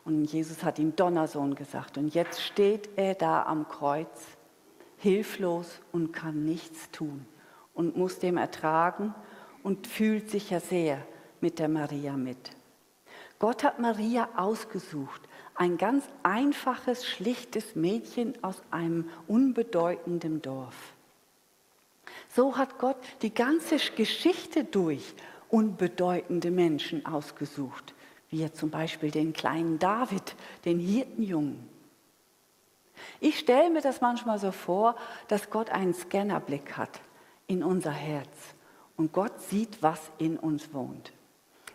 Und 0.05 0.25
Jesus 0.25 0.65
hat 0.65 0.79
ihm 0.79 0.97
Donnersohn 0.97 1.55
gesagt. 1.55 1.99
Und 1.99 2.15
jetzt 2.15 2.43
steht 2.43 2.89
er 2.97 3.15
da 3.15 3.45
am 3.45 3.69
Kreuz, 3.69 4.27
hilflos 4.97 5.81
und 5.93 6.13
kann 6.13 6.45
nichts 6.45 6.91
tun 6.91 7.27
und 7.75 7.97
muss 7.97 8.19
dem 8.19 8.37
ertragen 8.37 9.15
und 9.63 9.87
fühlt 9.87 10.31
sich 10.31 10.51
ja 10.51 10.61
sehr 10.61 10.99
mit 11.41 11.59
der 11.59 11.69
Maria 11.69 12.17
mit. 12.17 12.51
Gott 13.41 13.65
hat 13.65 13.79
Maria 13.79 14.29
ausgesucht, 14.37 15.23
ein 15.55 15.79
ganz 15.79 16.05
einfaches, 16.23 17.07
schlichtes 17.07 17.75
Mädchen 17.75 18.35
aus 18.45 18.63
einem 18.71 19.09
unbedeutenden 19.27 20.43
Dorf. 20.43 20.75
So 22.29 22.59
hat 22.59 22.79
Gott 22.79 22.99
die 23.23 23.33
ganze 23.33 23.79
Geschichte 23.97 24.65
durch 24.65 25.15
unbedeutende 25.49 26.51
Menschen 26.51 27.05
ausgesucht, 27.07 27.95
wie 28.29 28.51
zum 28.53 28.71
Beispiel 28.71 29.11
den 29.11 29.33
kleinen 29.33 29.79
David, 29.79 30.37
den 30.67 30.79
Hirtenjungen. 30.79 31.67
Ich 33.21 33.39
stelle 33.39 33.71
mir 33.71 33.81
das 33.81 34.03
manchmal 34.03 34.39
so 34.39 34.53
vor, 34.53 34.97
dass 35.29 35.49
Gott 35.49 35.71
einen 35.71 35.95
Scannerblick 35.95 36.77
hat 36.77 37.01
in 37.47 37.65
unser 37.65 37.91
Herz 37.91 38.29
und 38.99 39.15
Gott 39.15 39.41
sieht, 39.41 39.83
was 39.83 40.11
in 40.19 40.37
uns 40.37 40.75
wohnt. 40.75 41.13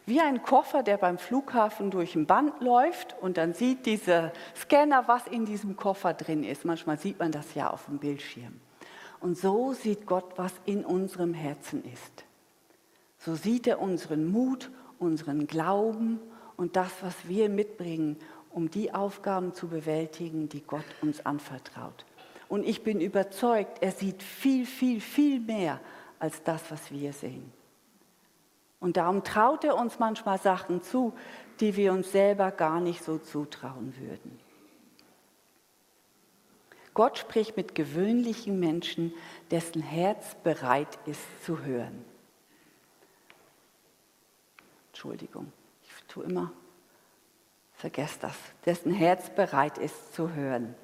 Wie 0.08 0.22
ein 0.22 0.44
Koffer, 0.44 0.84
der 0.84 0.98
beim 0.98 1.18
Flughafen 1.18 1.90
durch 1.90 2.16
ein 2.16 2.28
Band 2.28 2.62
läuft 2.62 3.16
und 3.22 3.38
dann 3.38 3.54
sieht 3.54 3.88
dieser 3.88 4.32
Scanner, 4.56 5.08
was 5.08 5.26
in 5.26 5.46
diesem 5.46 5.76
Koffer 5.76 6.14
drin 6.14 6.44
ist. 6.44 6.64
Manchmal 6.64 7.00
sieht 7.00 7.18
man 7.18 7.32
das 7.32 7.56
ja 7.56 7.72
auf 7.72 7.86
dem 7.86 7.98
Bildschirm. 7.98 8.60
Und 9.20 9.36
so 9.36 9.74
sieht 9.74 10.06
Gott, 10.06 10.34
was 10.36 10.54
in 10.66 10.86
unserem 10.86 11.34
Herzen 11.34 11.84
ist. 11.92 12.26
So 13.18 13.34
sieht 13.34 13.66
er 13.66 13.82
unseren 13.82 14.32
Mut, 14.32 14.70
unseren 15.00 15.48
Glauben 15.48 16.20
und 16.58 16.76
das, 16.76 16.92
was 17.02 17.28
wir 17.28 17.50
mitbringen, 17.50 18.18
um 18.52 18.70
die 18.70 18.94
Aufgaben 18.94 19.54
zu 19.54 19.68
bewältigen, 19.68 20.48
die 20.50 20.62
Gott 20.62 20.86
uns 21.02 21.26
anvertraut. 21.26 22.06
Und 22.48 22.64
ich 22.64 22.84
bin 22.84 23.02
überzeugt, 23.02 23.82
er 23.82 23.92
sieht 23.92 24.22
viel, 24.22 24.68
viel, 24.68 25.02
viel 25.02 25.40
mehr 25.40 25.80
als 26.20 26.44
das, 26.44 26.70
was 26.70 26.92
wir 26.92 27.12
sehen. 27.12 27.52
Und 28.86 28.98
darum 28.98 29.24
traut 29.24 29.64
er 29.64 29.78
uns 29.78 29.98
manchmal 29.98 30.38
Sachen 30.38 30.84
zu, 30.84 31.12
die 31.60 31.76
wir 31.76 31.92
uns 31.92 32.12
selber 32.12 32.52
gar 32.52 32.80
nicht 32.80 33.04
so 33.04 33.18
zutrauen 33.18 33.96
würden. 33.98 34.40
Gott 36.94 37.18
spricht 37.18 37.58
mit 37.58 37.74
gewöhnlichen 37.74 38.60
Menschen, 38.60 39.12
dessen 39.50 39.82
Herz 39.82 40.36
bereit 40.44 41.00
ist 41.08 41.24
zu 41.44 41.64
hören. 41.64 42.06
Entschuldigung, 44.90 45.52
ich 45.82 46.04
tue 46.08 46.26
immer, 46.26 46.52
vergesst 47.74 48.22
das, 48.22 48.38
dessen 48.68 48.94
Herz 48.94 49.32
bereit 49.32 49.80
ist 49.80 50.14
zu 50.14 50.36
hören. 50.36 50.76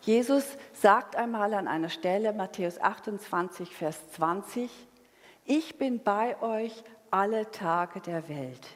Jesus 0.00 0.56
sagt 0.72 1.14
einmal 1.14 1.52
an 1.52 1.68
einer 1.68 1.90
Stelle, 1.90 2.32
Matthäus 2.32 2.80
28, 2.80 3.76
Vers 3.76 3.98
20, 4.12 4.70
ich 5.44 5.76
bin 5.78 6.02
bei 6.02 6.40
euch 6.42 6.84
alle 7.10 7.50
Tage 7.50 8.00
der 8.00 8.28
Welt. 8.28 8.66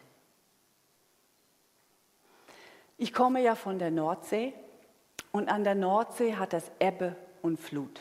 Ich 2.96 3.12
komme 3.12 3.42
ja 3.42 3.54
von 3.54 3.78
der 3.78 3.90
Nordsee 3.90 4.52
und 5.32 5.48
an 5.48 5.64
der 5.64 5.74
Nordsee 5.74 6.34
hat 6.34 6.54
es 6.54 6.70
Ebbe 6.80 7.16
und 7.42 7.58
Flut. 7.58 8.00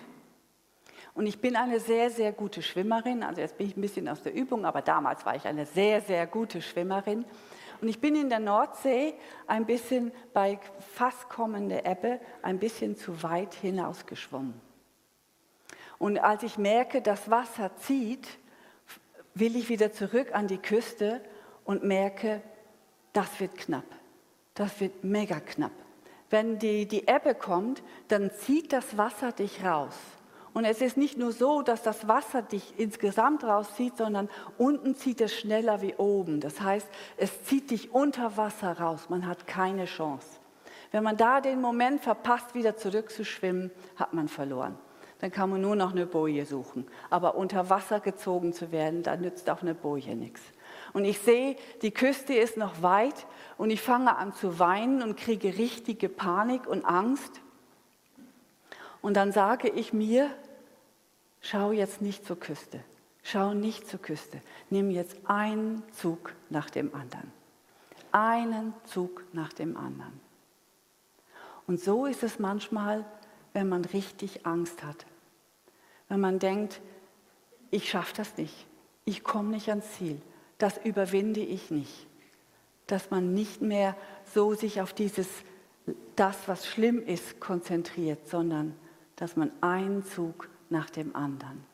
Und 1.14 1.26
ich 1.26 1.42
bin 1.42 1.56
eine 1.56 1.80
sehr, 1.80 2.12
sehr 2.12 2.32
gute 2.32 2.62
Schwimmerin. 2.62 3.24
Also 3.24 3.42
jetzt 3.42 3.58
bin 3.58 3.68
ich 3.68 3.76
ein 3.76 3.82
bisschen 3.82 4.08
aus 4.08 4.22
der 4.22 4.36
Übung, 4.36 4.66
aber 4.66 4.84
damals 4.84 5.26
war 5.26 5.36
ich 5.36 5.46
eine 5.46 5.66
sehr, 5.66 6.02
sehr 6.02 6.28
gute 6.28 6.62
Schwimmerin. 6.62 7.26
Und 7.82 7.88
ich 7.88 8.00
bin 8.00 8.16
in 8.16 8.30
der 8.30 8.40
Nordsee 8.40 9.14
ein 9.48 9.66
bisschen 9.66 10.12
bei 10.34 10.60
fast 10.94 11.30
kommender 11.30 11.86
Ebbe 11.86 12.20
ein 12.42 12.60
bisschen 12.60 12.96
zu 12.96 13.24
weit 13.24 13.54
hinausgeschwommen. 13.56 14.60
Und 16.00 16.20
als 16.20 16.44
ich 16.44 16.58
merke, 16.58 17.02
das 17.02 17.30
Wasser 17.30 17.76
zieht, 17.78 18.28
will 19.40 19.56
ich 19.56 19.70
wieder 19.70 19.92
zurück 19.92 20.34
an 20.34 20.48
die 20.48 20.58
Küste 20.58 21.22
und 21.66 21.84
merke, 21.84 22.42
das 23.14 23.40
wird 23.40 23.58
knapp. 23.58 23.86
Das 24.54 24.80
wird 24.80 25.04
mega 25.04 25.40
knapp. 25.40 25.72
Wenn 26.30 26.60
die, 26.60 26.88
die 26.88 27.08
Ebbe 27.08 27.36
kommt, 27.36 27.84
dann 28.08 28.32
zieht 28.32 28.74
das 28.74 28.98
Wasser 28.98 29.32
dich 29.32 29.64
raus. 29.64 29.96
Und 30.54 30.66
es 30.66 30.82
ist 30.82 30.98
nicht 30.98 31.18
nur 31.18 31.32
so, 31.32 31.62
dass 31.62 31.84
das 31.84 32.08
Wasser 32.08 32.42
dich 32.42 32.74
insgesamt 32.78 33.44
rauszieht, 33.44 33.96
sondern 33.96 34.28
unten 34.58 34.96
zieht 34.96 35.22
es 35.22 35.38
schneller 35.38 35.82
wie 35.82 35.94
oben. 35.96 36.40
Das 36.40 36.60
heißt, 36.60 36.88
es 37.18 37.44
zieht 37.44 37.70
dich 37.70 37.94
unter 37.94 38.38
Wasser 38.38 38.80
raus. 38.80 39.08
Man 39.10 39.28
hat 39.28 39.46
keine 39.46 39.86
Chance. 39.86 40.28
Wenn 40.92 41.04
man 41.04 41.16
da 41.16 41.42
den 41.42 41.62
Moment 41.62 42.02
verpasst, 42.02 42.56
wieder 42.56 42.76
zurückzuschwimmen, 42.76 43.72
hat 43.98 44.14
man 44.14 44.28
verloren. 44.28 44.78
Dann 45.20 45.32
kann 45.32 45.50
man 45.50 45.62
nur 45.62 45.76
noch 45.76 45.92
eine 45.92 46.06
Boje 46.06 46.46
suchen. 46.46 46.86
Aber 47.10 47.36
unter 47.36 47.70
Wasser 47.70 48.00
gezogen 48.00 48.54
zu 48.54 48.72
werden, 48.72 49.04
da 49.04 49.18
nützt 49.18 49.50
auch 49.50 49.62
eine 49.62 49.74
Boje 49.74 50.16
nichts. 50.16 50.42
Und 50.94 51.06
ich 51.06 51.20
sehe, 51.20 51.56
die 51.82 51.92
Küste 51.92 52.34
ist 52.34 52.58
noch 52.58 52.82
weit 52.82 53.26
und 53.58 53.70
ich 53.70 53.82
fange 53.82 54.16
an 54.16 54.34
zu 54.34 54.60
weinen 54.60 55.02
und 55.02 55.18
kriege 55.18 55.58
richtige 55.58 56.10
Panik 56.10 56.68
und 56.68 56.86
Angst. 56.86 57.42
Und 59.02 59.16
dann 59.16 59.32
sage 59.32 59.70
ich 59.70 59.94
mir, 59.94 60.30
schau 61.42 61.72
jetzt 61.72 62.02
nicht 62.02 62.26
zur 62.26 62.40
Küste, 62.40 62.80
schau 63.24 63.54
nicht 63.54 63.88
zur 63.88 64.02
Küste, 64.02 64.42
nimm 64.70 64.92
jetzt 64.92 65.18
einen 65.26 65.84
Zug 65.94 66.34
nach 66.50 66.70
dem 66.70 66.94
anderen. 66.94 67.32
Einen 68.12 68.74
Zug 68.86 69.24
nach 69.34 69.54
dem 69.54 69.78
anderen. 69.78 70.20
Und 71.68 71.82
so 71.82 72.06
ist 72.06 72.24
es 72.24 72.40
manchmal, 72.40 73.06
wenn 73.58 73.70
man 73.70 73.86
richtig 73.86 74.46
Angst 74.46 74.84
hat. 74.84 75.08
Wenn 76.10 76.20
man 76.20 76.38
denkt, 76.38 76.80
ich 77.72 77.90
schaffe 77.90 78.14
das 78.16 78.38
nicht, 78.38 78.68
ich 79.04 79.24
komme 79.24 79.50
nicht 79.50 79.70
ans 79.70 79.94
Ziel, 79.94 80.22
das 80.60 80.78
überwinde 80.84 81.40
ich 81.40 81.72
nicht. 81.72 82.06
Dass 82.86 83.10
man 83.10 83.34
nicht 83.34 83.64
mehr 83.64 83.96
so 84.32 84.54
sich 84.54 84.80
auf 84.80 84.94
dieses, 84.94 85.28
das, 86.16 86.48
was 86.48 86.68
schlimm 86.68 87.04
ist, 87.04 87.40
konzentriert, 87.40 88.28
sondern 88.30 88.76
dass 89.16 89.36
man 89.36 89.52
einen 89.62 90.06
Zug 90.06 90.50
nach 90.70 90.92
dem 90.92 91.16
anderen, 91.16 91.66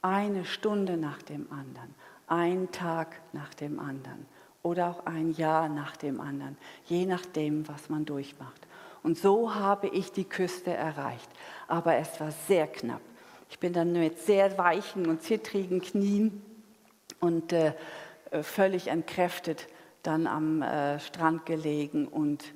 eine 0.00 0.44
Stunde 0.44 0.96
nach 0.96 1.22
dem 1.22 1.50
anderen, 1.50 1.92
ein 2.28 2.70
Tag 2.70 3.20
nach 3.32 3.52
dem 3.52 3.80
anderen 3.80 4.26
oder 4.62 4.90
auch 4.90 5.06
ein 5.06 5.32
Jahr 5.32 5.68
nach 5.68 5.96
dem 5.96 6.20
anderen, 6.20 6.56
je 6.84 7.04
nachdem, 7.04 7.66
was 7.66 7.90
man 7.90 8.04
durchmacht. 8.04 8.68
Und 9.02 9.18
so 9.18 9.54
habe 9.54 9.88
ich 9.88 10.12
die 10.12 10.24
Küste 10.24 10.72
erreicht. 10.72 11.28
Aber 11.66 11.96
es 11.96 12.20
war 12.20 12.30
sehr 12.30 12.66
knapp. 12.66 13.00
Ich 13.50 13.58
bin 13.58 13.72
dann 13.72 13.92
mit 13.92 14.18
sehr 14.18 14.56
weichen 14.56 15.06
und 15.06 15.22
zittrigen 15.22 15.80
Knien 15.80 16.42
und 17.20 17.52
äh, 17.52 17.74
völlig 18.42 18.88
entkräftet 18.88 19.68
dann 20.02 20.26
am 20.26 20.62
äh, 20.62 20.98
Strand 21.00 21.46
gelegen 21.46 22.08
und 22.08 22.54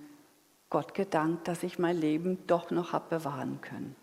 Gott 0.71 0.95
gedankt, 0.95 1.49
dass 1.49 1.63
ich 1.63 1.79
mein 1.79 1.97
Leben 1.97 2.45
doch 2.47 2.71
noch 2.71 2.93
habe 2.93 3.19
bewahren 3.19 3.61
können. 3.61 3.95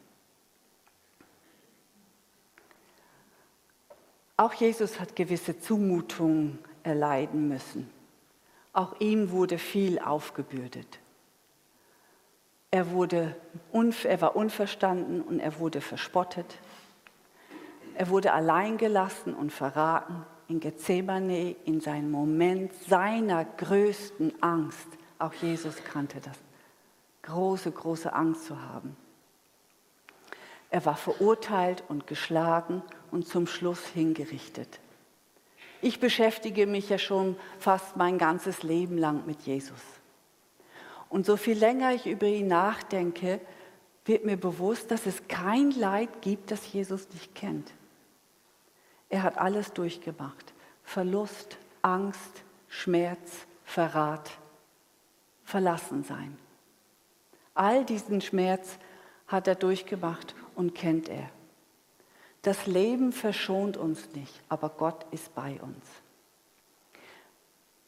Auch 4.38 4.53
Jesus 4.53 4.99
hat 4.99 5.15
gewisse 5.15 5.60
Zumutungen 5.60 6.60
erleiden 6.84 7.47
müssen. 7.47 7.89
Auch 8.71 8.99
ihm 8.99 9.32
wurde 9.32 9.58
viel 9.58 9.99
aufgebürdet. 9.99 10.99
Er, 12.73 12.89
wurde, 12.89 13.36
er 13.71 14.21
war 14.21 14.36
unverstanden 14.36 15.21
und 15.21 15.39
er 15.39 15.59
wurde 15.59 15.79
verspottet. 15.79 16.57
Er 17.93 18.09
wurde 18.09 18.33
alleingelassen 18.33 19.36
und 19.36 19.53
verraten 19.53 20.25
in 20.47 20.59
Gethsemane, 20.59 21.55
in 21.65 21.81
seinem 21.81 22.09
Moment 22.09 22.73
seiner 22.89 23.45
größten 23.45 24.41
Angst. 24.41 24.88
Auch 25.19 25.33
Jesus 25.36 25.75
kannte 25.83 26.19
das. 26.19 26.36
Große, 27.21 27.71
große 27.71 28.12
Angst 28.12 28.45
zu 28.45 28.59
haben. 28.59 28.97
Er 30.71 30.83
war 30.83 30.95
verurteilt 30.95 31.83
und 31.89 32.07
geschlagen 32.07 32.81
und 33.12 33.27
zum 33.27 33.45
Schluss 33.45 33.86
hingerichtet. 33.86 34.79
Ich 35.83 35.99
beschäftige 35.99 36.65
mich 36.65 36.89
ja 36.89 36.97
schon 36.97 37.36
fast 37.59 37.97
mein 37.97 38.17
ganzes 38.17 38.63
Leben 38.63 38.97
lang 38.97 39.27
mit 39.27 39.43
Jesus. 39.43 39.79
Und 41.13 41.28
so 41.28 41.38
viel 41.38 41.60
länger 41.60 41.93
ich 41.93 42.08
über 42.08 42.26
ihn 42.26 42.47
nachdenke, 42.47 43.39
wird 44.04 44.26
mir 44.26 44.36
bewusst, 44.36 44.89
dass 44.89 45.06
es 45.06 45.28
kein 45.28 45.69
Leid 45.69 46.23
gibt, 46.23 46.49
das 46.49 46.73
Jesus 46.73 47.08
nicht 47.10 47.36
kennt. 47.36 47.71
Er 49.10 49.21
hat 49.21 49.38
alles 49.38 49.73
durchgemacht. 49.73 50.56
Verlust, 50.84 51.60
Angst, 51.84 52.41
Schmerz, 52.67 53.45
Verrat, 53.63 54.32
Verlassensein. 55.43 56.36
All 57.54 57.86
diesen 57.86 58.19
Schmerz 58.19 58.80
hat 59.28 59.47
er 59.47 59.54
durchgemacht 59.54 60.34
und 60.56 60.73
kennt 60.73 61.10
er. 61.10 61.30
Das 62.41 62.65
Leben 62.65 63.12
verschont 63.12 63.78
uns 63.78 64.15
nicht, 64.15 64.41
aber 64.49 64.69
Gott 64.69 65.06
ist 65.12 65.36
bei 65.36 65.62
uns. 65.62 65.86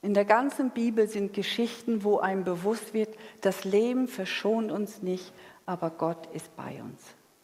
In 0.05 0.13
der 0.13 0.23
ganzen 0.23 0.69
Bibel 0.69 1.07
sind 1.07 1.33
Geschichten, 1.33 2.03
wo 2.03 2.19
einem 2.19 2.43
bewusst 2.43 2.93
wird, 2.93 3.17
das 3.41 3.63
Leben 3.63 4.07
verschont 4.07 4.71
uns 4.71 5.01
nicht, 5.01 5.33
aber 5.65 5.89
Gott 5.89 6.27
ist 6.27 6.55
bei 6.55 6.79
uns. 6.79 7.01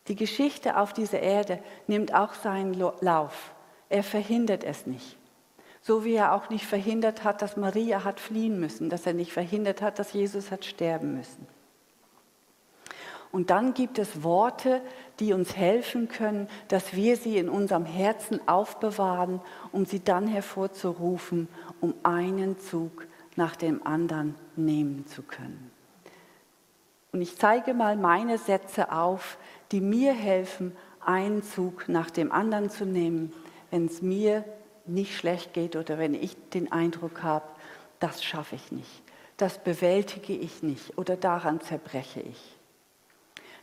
Die 0.07 0.15
Geschichte 0.15 0.77
auf 0.77 0.93
dieser 0.93 1.21
Erde 1.21 1.57
nimmt 1.87 2.13
auch 2.13 2.35
seinen 2.35 2.75
Lauf. 2.75 3.55
Er 3.89 4.03
verhindert 4.03 4.63
es 4.63 4.85
nicht. 4.85 5.17
So 5.81 6.05
wie 6.05 6.13
er 6.13 6.35
auch 6.35 6.51
nicht 6.51 6.67
verhindert 6.67 7.23
hat, 7.23 7.41
dass 7.41 7.57
Maria 7.57 8.03
hat 8.03 8.19
fliehen 8.19 8.59
müssen, 8.59 8.89
dass 8.89 9.07
er 9.07 9.13
nicht 9.13 9.33
verhindert 9.33 9.81
hat, 9.81 9.97
dass 9.97 10.13
Jesus 10.13 10.51
hat 10.51 10.63
sterben 10.63 11.15
müssen. 11.15 11.47
Und 13.31 13.49
dann 13.49 13.73
gibt 13.73 13.97
es 13.97 14.23
Worte, 14.23 14.81
die 15.19 15.33
uns 15.33 15.55
helfen 15.55 16.09
können, 16.09 16.49
dass 16.67 16.93
wir 16.93 17.15
sie 17.15 17.37
in 17.37 17.49
unserem 17.49 17.85
Herzen 17.85 18.45
aufbewahren, 18.47 19.39
um 19.71 19.85
sie 19.85 20.03
dann 20.03 20.27
hervorzurufen, 20.27 21.47
um 21.79 21.93
einen 22.03 22.59
Zug 22.59 23.07
nach 23.35 23.55
dem 23.55 23.85
anderen 23.85 24.35
nehmen 24.55 25.05
zu 25.07 25.21
können. 25.21 25.71
Und 27.13 27.21
ich 27.21 27.37
zeige 27.37 27.73
mal 27.73 27.95
meine 27.95 28.37
Sätze 28.37 28.91
auf, 28.91 29.37
die 29.71 29.81
mir 29.81 30.13
helfen, 30.13 30.75
einen 30.99 31.43
Zug 31.43 31.87
nach 31.87 32.09
dem 32.09 32.31
anderen 32.31 32.69
zu 32.69 32.85
nehmen, 32.85 33.33
wenn 33.69 33.85
es 33.85 34.01
mir 34.01 34.43
nicht 34.85 35.15
schlecht 35.15 35.53
geht 35.53 35.75
oder 35.75 35.97
wenn 35.97 36.13
ich 36.13 36.35
den 36.49 36.71
Eindruck 36.71 37.23
habe, 37.23 37.45
das 37.99 38.23
schaffe 38.23 38.55
ich 38.55 38.71
nicht, 38.71 39.03
das 39.37 39.57
bewältige 39.57 40.33
ich 40.33 40.63
nicht 40.63 40.97
oder 40.97 41.15
daran 41.15 41.61
zerbreche 41.61 42.21
ich. 42.21 42.60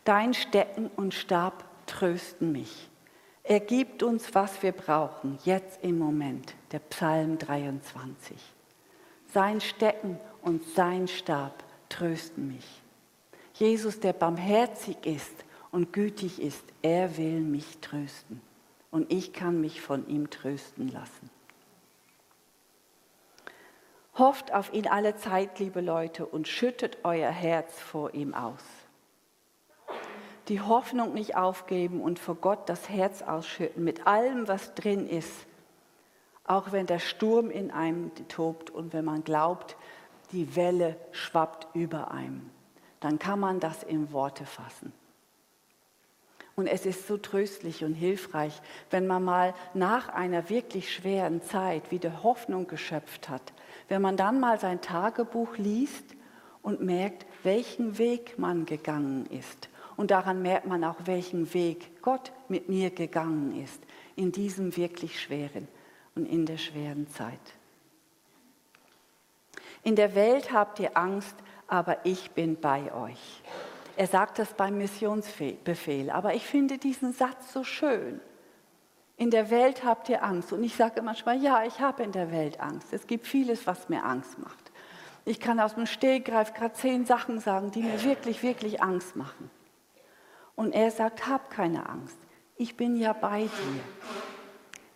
Dein 0.09 0.33
Stecken 0.33 0.89
und 0.97 1.13
Stab 1.13 1.67
trösten 1.85 2.51
mich. 2.51 2.89
Er 3.45 3.61
gibt 3.61 4.03
uns, 4.03 4.35
was 4.35 4.63
wir 4.63 4.73
brauchen, 4.73 5.39
jetzt 5.45 5.85
im 5.85 5.99
Moment, 5.99 6.55
der 6.73 6.79
Psalm 6.79 7.37
23. 7.37 8.39
Sein 9.35 9.61
Stecken 9.61 10.19
und 10.41 10.65
sein 10.65 11.09
Stab 11.09 11.63
trösten 11.91 12.49
mich. 12.49 12.65
Jesus, 13.53 14.01
der 14.01 14.15
barmherzig 14.15 14.97
ist 15.05 15.45
und 15.73 15.93
gütig 15.93 16.41
ist, 16.41 16.65
er 16.81 17.19
will 17.19 17.41
mich 17.41 17.77
trösten. 17.83 18.41
Und 18.91 19.13
ich 19.13 19.35
kann 19.35 19.61
mich 19.61 19.83
von 19.83 20.09
ihm 20.09 20.31
trösten 20.31 20.89
lassen. 20.89 21.29
Hofft 24.17 24.55
auf 24.55 24.73
ihn 24.73 24.87
alle 24.87 25.17
Zeit, 25.17 25.59
liebe 25.59 25.83
Leute, 25.83 26.25
und 26.25 26.49
schüttet 26.49 26.97
euer 27.05 27.31
Herz 27.31 27.79
vor 27.79 28.15
ihm 28.15 28.33
aus 28.33 28.63
die 30.49 30.61
Hoffnung 30.61 31.13
nicht 31.15 31.37
aufgeben 31.37 32.01
und 32.01 32.19
vor 32.19 32.37
Gott 32.37 32.69
das 32.69 32.89
Herz 32.89 33.23
ausschütten 33.23 33.85
mit 33.85 34.07
allem, 34.07 34.49
was 34.49 34.75
drin 34.75 35.07
ist, 35.07 35.31
auch 36.45 36.73
wenn 36.73 36.87
der 36.87 36.99
Sturm 36.99 37.51
in 37.51 37.71
einem 37.71 38.11
tobt 38.29 38.71
und 38.71 38.93
wenn 38.93 39.05
man 39.05 39.25
glaubt, 39.25 39.77
die 40.33 40.57
Welle 40.57 40.97
schwappt 41.13 41.75
über 41.75 42.11
einem, 42.11 42.51
dann 43.01 43.19
kann 43.19 43.39
man 43.39 43.61
das 43.61 43.83
in 43.83 44.13
Worte 44.13 44.47
fassen. 44.47 44.93
Und 46.57 46.67
es 46.67 46.87
ist 46.87 47.07
so 47.07 47.19
tröstlich 47.19 47.85
und 47.85 47.95
hilfreich, 47.95 48.61
wenn 48.91 49.07
man 49.07 49.23
mal 49.23 49.55
nach 49.75 50.09
einer 50.09 50.49
wirklich 50.49 50.93
schweren 50.93 51.41
Zeit 51.43 51.93
wieder 51.93 52.25
Hoffnung 52.25 52.67
geschöpft 52.67 53.29
hat, 53.29 53.53
wenn 53.89 54.03
man 54.03 54.17
dann 54.17 54.41
mal 54.41 54.59
sein 54.59 54.81
Tagebuch 54.81 55.57
liest 55.57 56.17
und 56.63 56.81
merkt, 56.81 57.27
welchen 57.45 57.99
Weg 57.99 58.39
man 58.39 58.67
gegangen 58.67 59.27
ist 59.27 59.69
und 59.99 60.13
daran 60.13 60.43
merkt 60.43 60.67
man 60.67 60.85
auch, 60.85 60.95
welchen 61.07 61.53
Weg 61.53 62.03
Gott 62.03 62.31
mit 62.49 62.69
mir 62.69 62.91
gegangen 62.91 63.61
ist 63.63 63.83
in 64.15 64.31
diesem 64.31 64.77
wirklich 64.77 65.21
schweren 65.21 65.67
und 66.15 66.25
in 66.25 66.47
der 66.47 66.57
schweren 66.57 67.09
Zeit. 67.09 67.41
In 69.83 69.97
der 69.97 70.15
Welt 70.15 70.53
habt 70.53 70.79
ihr 70.79 70.97
Angst, 70.97 71.35
aber 71.67 72.07
ich 72.07 72.31
bin 72.31 72.61
bei 72.61 72.95
euch. 72.95 73.43
Er 73.97 74.07
sagt 74.07 74.39
das 74.39 74.55
beim 74.55 74.79
Missionsbefehl, 74.79 76.11
aber 76.11 76.33
ich 76.35 76.47
finde 76.47 76.79
diesen 76.79 77.13
Satz 77.13 77.53
so 77.53 77.65
schön. 77.65 78.21
In 79.17 79.33
der 79.33 79.51
Welt 79.51 79.85
habt 79.85 80.09
ihr 80.09 80.23
Angst. 80.23 80.53
Und 80.53 80.63
ich 80.63 80.77
sage 80.77 81.03
manchmal, 81.03 81.43
ja, 81.43 81.65
ich 81.65 81.81
habe 81.81 82.05
in 82.05 82.13
der 82.13 82.31
Welt 82.31 82.61
Angst. 82.61 82.93
Es 82.93 83.09
gibt 83.09 83.27
vieles, 83.27 83.67
was 83.67 83.89
mir 83.89 84.05
Angst 84.05 84.39
macht. 84.39 84.71
Ich 85.25 85.41
kann 85.41 85.59
aus 85.59 85.75
dem 85.75 85.87
Stehgreif 85.87 86.55
gerade 86.55 86.75
zehn 86.75 87.05
Sachen 87.05 87.41
sagen, 87.41 87.73
die 87.73 87.83
mir 87.83 88.05
wirklich, 88.05 88.45
wirklich 88.45 88.81
Angst 88.81 89.17
machen. 89.17 89.51
Und 90.59 90.73
er 90.73 90.91
sagt, 90.91 91.29
hab 91.29 91.51
keine 91.51 91.89
Angst, 91.89 92.19
ich 92.57 92.77
bin 92.77 92.97
ja 92.97 93.13
bei 93.13 93.43
dir. 93.43 93.81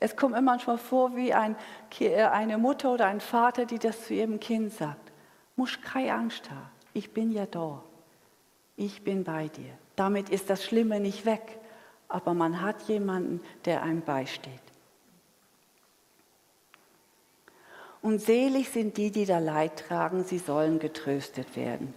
Es 0.01 0.17
kommt 0.17 0.33
immer 0.33 0.51
manchmal 0.51 0.77
vor 0.77 1.15
wie 1.15 1.33
ein, 1.33 1.55
äh, 2.01 2.25
eine 2.25 2.59
Mutter 2.59 2.93
oder 2.93 3.07
ein 3.07 3.21
Vater, 3.21 3.65
die 3.65 3.79
das 3.79 4.07
zu 4.07 4.13
ihrem 4.13 4.41
Kind 4.41 4.73
sagt. 4.73 5.13
Musch 5.55 5.81
keine 5.81 6.15
Angst 6.15 6.51
haben, 6.51 6.69
ich 6.95 7.13
bin 7.13 7.31
ja 7.31 7.47
da. 7.47 7.81
Ich 8.77 9.05
bin 9.05 9.23
bei 9.23 9.47
dir. 9.47 9.73
Damit 9.95 10.31
ist 10.31 10.51
das 10.51 10.65
Schlimme 10.65 10.99
nicht 10.99 11.27
weg, 11.27 11.61
aber 12.09 12.35
man 12.35 12.61
hat 12.61 12.83
jemanden, 12.89 13.41
der 13.65 13.85
einem 13.85 14.03
beisteht. 14.03 14.51
Und 18.01 18.21
selig 18.21 18.71
sind 18.71 18.97
die, 18.97 19.13
die 19.13 19.27
da 19.27 19.39
Leid 19.39 19.85
tragen, 19.87 20.25
sie 20.25 20.39
sollen 20.39 20.81
getröstet 20.81 21.55
werden. 21.55 21.95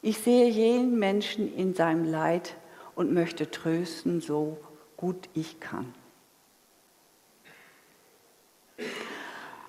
Ich 0.00 0.16
sehe 0.16 0.48
jeden 0.48 0.98
Menschen 0.98 1.54
in 1.54 1.74
seinem 1.74 2.10
Leid 2.10 2.54
und 3.00 3.14
möchte 3.14 3.50
trösten, 3.50 4.20
so 4.20 4.58
gut 4.98 5.30
ich 5.32 5.58
kann. 5.58 5.94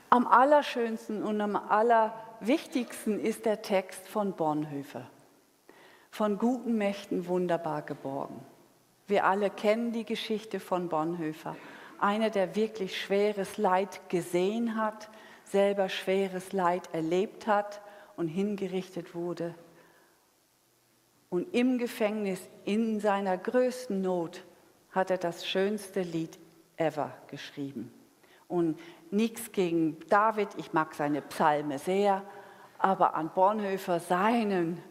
Am 0.10 0.28
allerschönsten 0.28 1.24
und 1.24 1.40
am 1.40 1.56
allerwichtigsten 1.56 3.22
ist 3.22 3.46
der 3.46 3.62
Text 3.62 4.06
von 4.10 4.34
Bonhoeffer. 4.34 5.10
Von 6.10 6.40
guten 6.40 6.78
Mächten 6.78 7.26
wunderbar 7.26 7.84
geborgen. 7.84 8.44
Wir 9.08 9.24
alle 9.24 9.50
kennen 9.50 9.94
die 9.94 10.04
Geschichte 10.04 10.60
von 10.60 10.90
Bonhoeffer. 10.90 11.56
Einer, 12.00 12.32
der 12.32 12.58
wirklich 12.58 13.00
schweres 13.00 13.58
Leid 13.58 14.10
gesehen 14.10 14.76
hat, 14.76 15.10
selber 15.46 15.88
schweres 15.88 16.52
Leid 16.52 16.90
erlebt 16.92 17.48
hat 17.48 17.80
und 18.18 18.28
hingerichtet 18.28 19.16
wurde 19.16 19.56
und 21.32 21.56
im 21.56 21.78
Gefängnis, 21.78 22.42
in 22.66 23.00
seiner 23.00 23.38
größten 23.38 24.02
Not, 24.02 24.44
hat 24.92 25.10
er 25.10 25.18
das 25.18 25.48
schönste 25.48 26.02
Lied 26.02 26.38
ever 26.76 27.14
geschrieben. 27.28 27.92
Und 28.50 28.78
nichts 29.12 29.54
gegen 29.54 29.98
David, 30.10 30.50
ich 30.58 30.74
mag 30.74 30.94
seine 30.94 31.22
Psalme 31.22 31.80
sehr, 31.80 32.22
aber 32.78 33.16
an 33.16 33.32
Bonhoeffer, 33.34 34.02
seinen, 34.02 34.84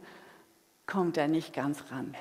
kommt 0.86 1.18
er 1.18 1.28
nicht 1.28 1.52
ganz 1.52 1.84
ran. 1.92 2.16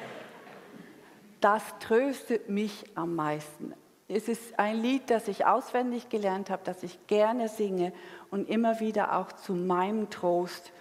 Das 1.39 1.63
tröstet 1.79 2.49
mich 2.49 2.83
am 2.95 3.15
meisten. 3.15 3.73
Es 4.09 4.27
ist 4.27 4.59
ein 4.59 4.81
Lied, 4.81 5.09
das 5.09 5.29
ich 5.29 5.45
auswendig 5.45 6.09
gelernt 6.09 6.49
habe, 6.49 6.63
das 6.65 6.83
ich 6.83 7.07
gerne 7.07 7.47
singe 7.47 7.93
und 8.31 8.49
immer 8.49 8.81
wieder 8.81 9.15
auch 9.15 9.31
zu 9.31 9.53
meinem 9.53 10.09
Trost 10.09 10.73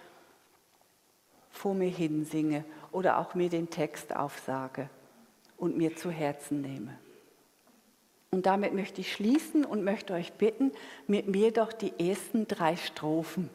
vor 1.49 1.73
mir 1.73 1.89
hin 1.89 2.25
singe 2.25 2.65
oder 2.91 3.19
auch 3.19 3.35
mir 3.35 3.49
den 3.49 3.69
Text 3.69 4.15
aufsage 4.15 4.89
und 5.57 5.77
mir 5.77 5.95
zu 5.95 6.09
Herzen 6.11 6.61
nehme. 6.61 6.97
Und 8.31 8.45
damit 8.45 8.73
möchte 8.73 9.01
ich 9.01 9.11
schließen 9.11 9.65
und 9.65 9.83
möchte 9.83 10.13
euch 10.13 10.33
bitten, 10.33 10.71
mit 11.07 11.27
mir 11.27 11.51
doch 11.51 11.73
die 11.73 11.93
ersten 11.99 12.47
drei 12.47 12.75
Strophen 12.75 13.49